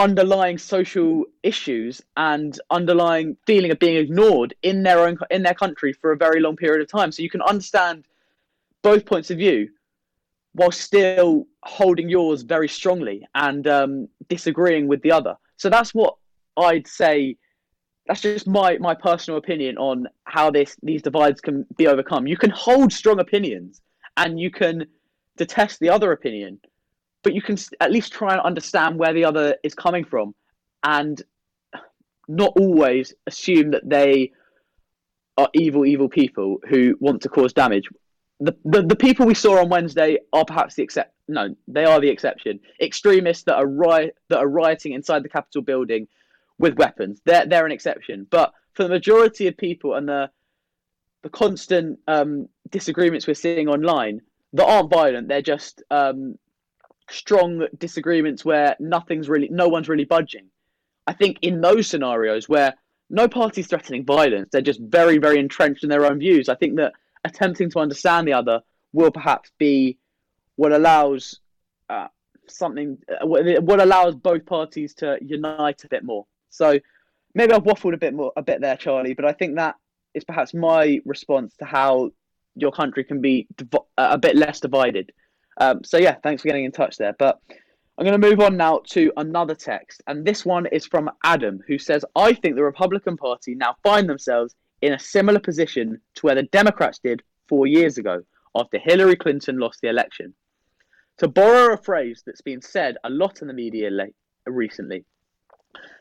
[0.00, 5.92] underlying social issues and underlying feeling of being ignored in their own in their country
[5.92, 7.12] for a very long period of time.
[7.12, 8.06] So you can understand
[8.82, 9.68] both points of view
[10.54, 15.36] while still holding yours very strongly and um, disagreeing with the other.
[15.56, 16.16] So that's what
[16.56, 17.36] I'd say
[18.06, 22.26] that's just my my personal opinion on how this these divides can be overcome.
[22.26, 23.82] You can hold strong opinions
[24.16, 24.86] and you can
[25.36, 26.60] detest the other opinion,
[27.22, 30.34] but you can at least try and understand where the other is coming from,
[30.82, 31.22] and
[32.28, 34.32] not always assume that they
[35.36, 37.88] are evil, evil people who want to cause damage.
[38.40, 41.14] The, the, the people we saw on Wednesday are perhaps the except.
[41.28, 42.58] No, they are the exception.
[42.80, 46.08] Extremists that are riot that are rioting inside the Capitol building
[46.58, 47.20] with weapons.
[47.24, 48.26] They're they're an exception.
[48.30, 50.30] But for the majority of people and the
[51.22, 54.22] the constant um, disagreements we're seeing online
[54.54, 56.38] that aren't violent, they're just um,
[57.10, 60.46] strong disagreements where nothing's really, no one's really budging.
[61.06, 62.74] I think in those scenarios where
[63.08, 66.48] no party's threatening violence, they're just very, very entrenched in their own views.
[66.48, 66.92] I think that
[67.24, 69.98] attempting to understand the other will perhaps be
[70.56, 71.40] what allows
[71.88, 72.08] uh,
[72.46, 76.26] something, uh, what allows both parties to unite a bit more.
[76.50, 76.78] So
[77.34, 79.76] maybe I've waffled a bit more, a bit there, Charlie, but I think that
[80.14, 82.10] is perhaps my response to how
[82.56, 85.12] your country can be div- a bit less divided.
[85.60, 87.14] Um, so yeah, thanks for getting in touch there.
[87.18, 87.38] But
[87.98, 91.62] I'm going to move on now to another text, and this one is from Adam,
[91.66, 96.26] who says, "I think the Republican Party now find themselves in a similar position to
[96.26, 98.22] where the Democrats did four years ago
[98.54, 100.34] after Hillary Clinton lost the election."
[101.18, 104.14] To borrow a phrase that's been said a lot in the media late,
[104.46, 105.04] recently,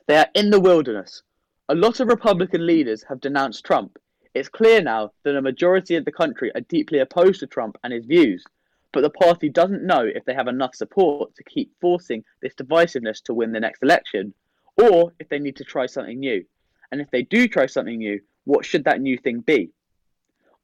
[0.07, 1.23] they are in the wilderness.
[1.67, 3.99] A lot of Republican leaders have denounced Trump.
[4.33, 7.91] It's clear now that a majority of the country are deeply opposed to Trump and
[7.91, 8.45] his views,
[8.91, 13.21] but the party doesn't know if they have enough support to keep forcing this divisiveness
[13.23, 14.33] to win the next election,
[14.81, 16.43] or if they need to try something new.
[16.91, 19.71] And if they do try something new, what should that new thing be?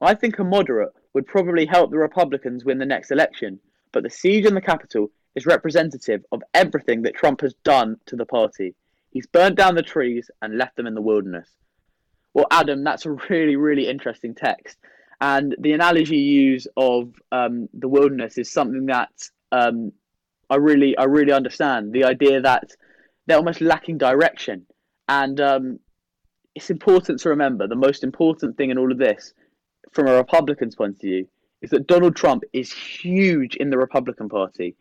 [0.00, 3.60] I think a moderate would probably help the Republicans win the next election,
[3.92, 8.16] but the siege on the Capitol is representative of everything that Trump has done to
[8.16, 8.74] the party.
[9.10, 11.48] He's burnt down the trees and left them in the wilderness.
[12.34, 14.76] Well, Adam, that's a really, really interesting text.
[15.20, 19.10] And the analogy you use of um, the wilderness is something that
[19.52, 19.92] um,
[20.50, 21.92] I really, I really understand.
[21.92, 22.70] The idea that
[23.26, 24.66] they're almost lacking direction,
[25.08, 25.80] and um,
[26.54, 29.32] it's important to remember the most important thing in all of this,
[29.92, 31.28] from a Republican's point of view,
[31.62, 34.76] is that Donald Trump is huge in the Republican Party.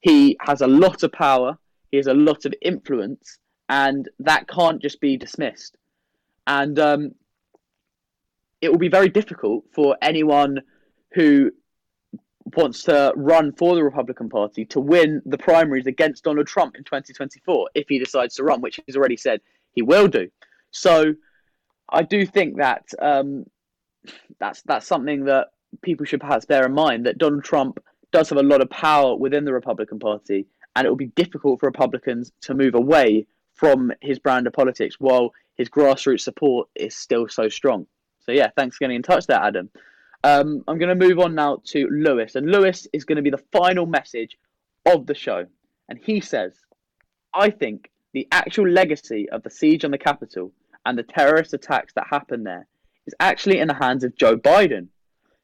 [0.00, 1.56] He has a lot of power.
[1.90, 5.78] He has a lot of influence, and that can't just be dismissed.
[6.46, 7.14] And um,
[8.60, 10.60] it will be very difficult for anyone
[11.12, 11.50] who
[12.56, 16.84] wants to run for the Republican Party to win the primaries against Donald Trump in
[16.84, 19.40] 2024 if he decides to run, which he's already said
[19.72, 20.30] he will do.
[20.70, 21.14] So
[21.88, 23.46] I do think that um,
[24.38, 25.48] that's that's something that
[25.82, 27.78] people should perhaps bear in mind that Donald Trump
[28.12, 31.60] does have a lot of power within the Republican Party, and it will be difficult
[31.60, 36.94] for Republicans to move away from his brand of politics while his grassroots support is
[36.94, 37.86] still so strong.
[38.26, 39.70] So yeah, thanks for getting in touch there, Adam.
[40.24, 43.30] Um, I'm going to move on now to Lewis, and Lewis is going to be
[43.30, 44.36] the final message
[44.84, 45.46] of the show,
[45.88, 46.54] and he says,
[47.32, 50.52] "I think the actual legacy of the siege on the Capitol
[50.84, 52.66] and the terrorist attacks that happened there
[53.06, 54.88] is actually in the hands of Joe Biden.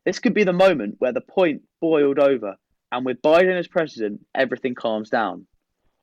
[0.05, 2.57] This could be the moment where the point boiled over,
[2.91, 5.47] and with Biden as president, everything calms down.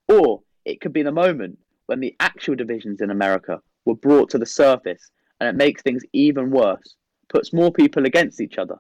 [0.08, 4.38] Or it could be the moment when the actual divisions in America were brought to
[4.38, 6.96] the surface and it makes things even worse,
[7.30, 8.78] puts more people against each other.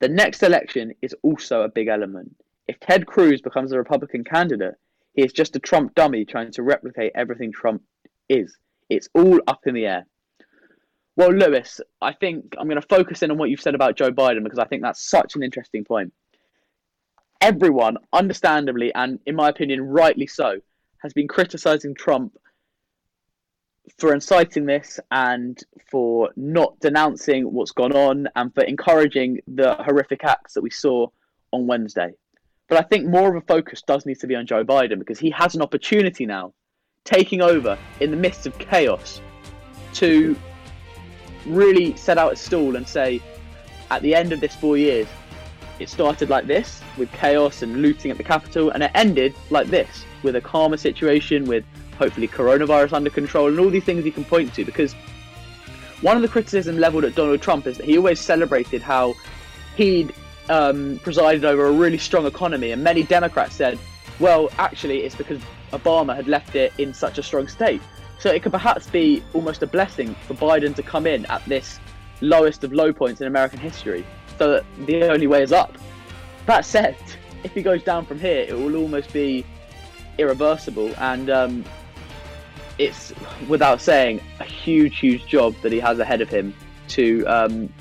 [0.00, 2.36] The next election is also a big element.
[2.68, 4.74] If Ted Cruz becomes a Republican candidate,
[5.14, 7.82] he is just a Trump dummy trying to replicate everything Trump
[8.28, 8.56] is.
[8.90, 10.06] It's all up in the air.
[11.16, 14.10] Well, Lewis, I think I'm going to focus in on what you've said about Joe
[14.10, 16.12] Biden because I think that's such an interesting point.
[17.40, 20.60] Everyone, understandably and in my opinion, rightly so,
[21.02, 22.36] has been criticizing Trump
[23.98, 30.24] for inciting this and for not denouncing what's gone on and for encouraging the horrific
[30.24, 31.06] acts that we saw
[31.52, 32.12] on Wednesday.
[32.68, 35.18] But I think more of a focus does need to be on Joe Biden because
[35.18, 36.52] he has an opportunity now,
[37.04, 39.20] taking over in the midst of chaos,
[39.94, 40.36] to
[41.46, 43.22] really set out a stall and say,
[43.90, 45.06] at the end of this four years,
[45.78, 49.68] it started like this with chaos and looting at the Capitol, and it ended like
[49.68, 51.64] this with a calmer situation, with
[51.96, 54.64] hopefully coronavirus under control, and all these things you can point to.
[54.64, 54.94] Because
[56.02, 59.14] one of the criticism leveled at Donald Trump is that he always celebrated how
[59.76, 60.12] he'd
[60.48, 63.78] um, presided over a really strong economy, and many Democrats said,
[64.20, 65.40] well, actually, it's because
[65.72, 67.82] Obama had left it in such a strong state.
[68.18, 71.80] So it could perhaps be almost a blessing for Biden to come in at this
[72.22, 74.06] lowest of low points in American history,
[74.38, 75.76] so that the only way is up.
[76.46, 76.96] That said,
[77.44, 79.44] if he goes down from here, it will almost be
[80.16, 81.64] irreversible, and um,
[82.78, 83.12] it's
[83.48, 86.54] without saying a huge, huge job that he has ahead of him
[86.88, 87.72] to um,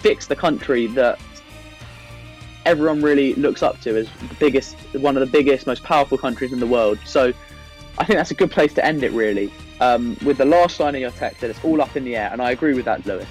[0.00, 1.18] fix the country that
[2.64, 6.52] everyone really looks up to as the biggest, one of the biggest, most powerful countries
[6.52, 6.98] in the world.
[7.04, 7.32] So
[7.98, 9.52] I think that's a good place to end it, really.
[9.80, 12.30] Um, with the last line of your text, that it's all up in the air,
[12.32, 13.28] and I agree with that, Lewis.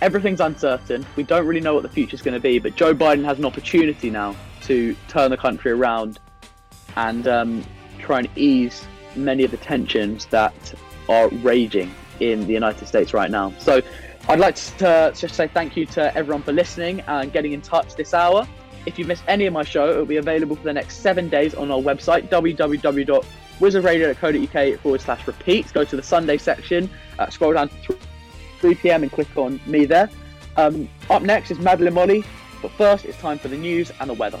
[0.00, 1.04] Everything's uncertain.
[1.16, 3.44] We don't really know what the future's going to be, but Joe Biden has an
[3.44, 6.20] opportunity now to turn the country around
[6.96, 7.64] and um,
[7.98, 8.86] try and ease
[9.16, 10.74] many of the tensions that
[11.08, 13.54] are raging in the United States right now.
[13.58, 13.80] So
[14.28, 17.94] I'd like to just say thank you to everyone for listening and getting in touch
[17.96, 18.46] this hour.
[18.86, 21.28] If you missed any of my show, it will be available for the next seven
[21.28, 25.72] days on our website, www.wizardradio.co.uk forward slash repeats.
[25.72, 27.98] Go to the Sunday section, uh, scroll down to
[28.60, 29.02] 3 p.m.
[29.02, 30.08] and click on me there.
[30.56, 32.24] Um, up next is Madeline Molly,
[32.60, 34.40] but first it's time for the news and the weather.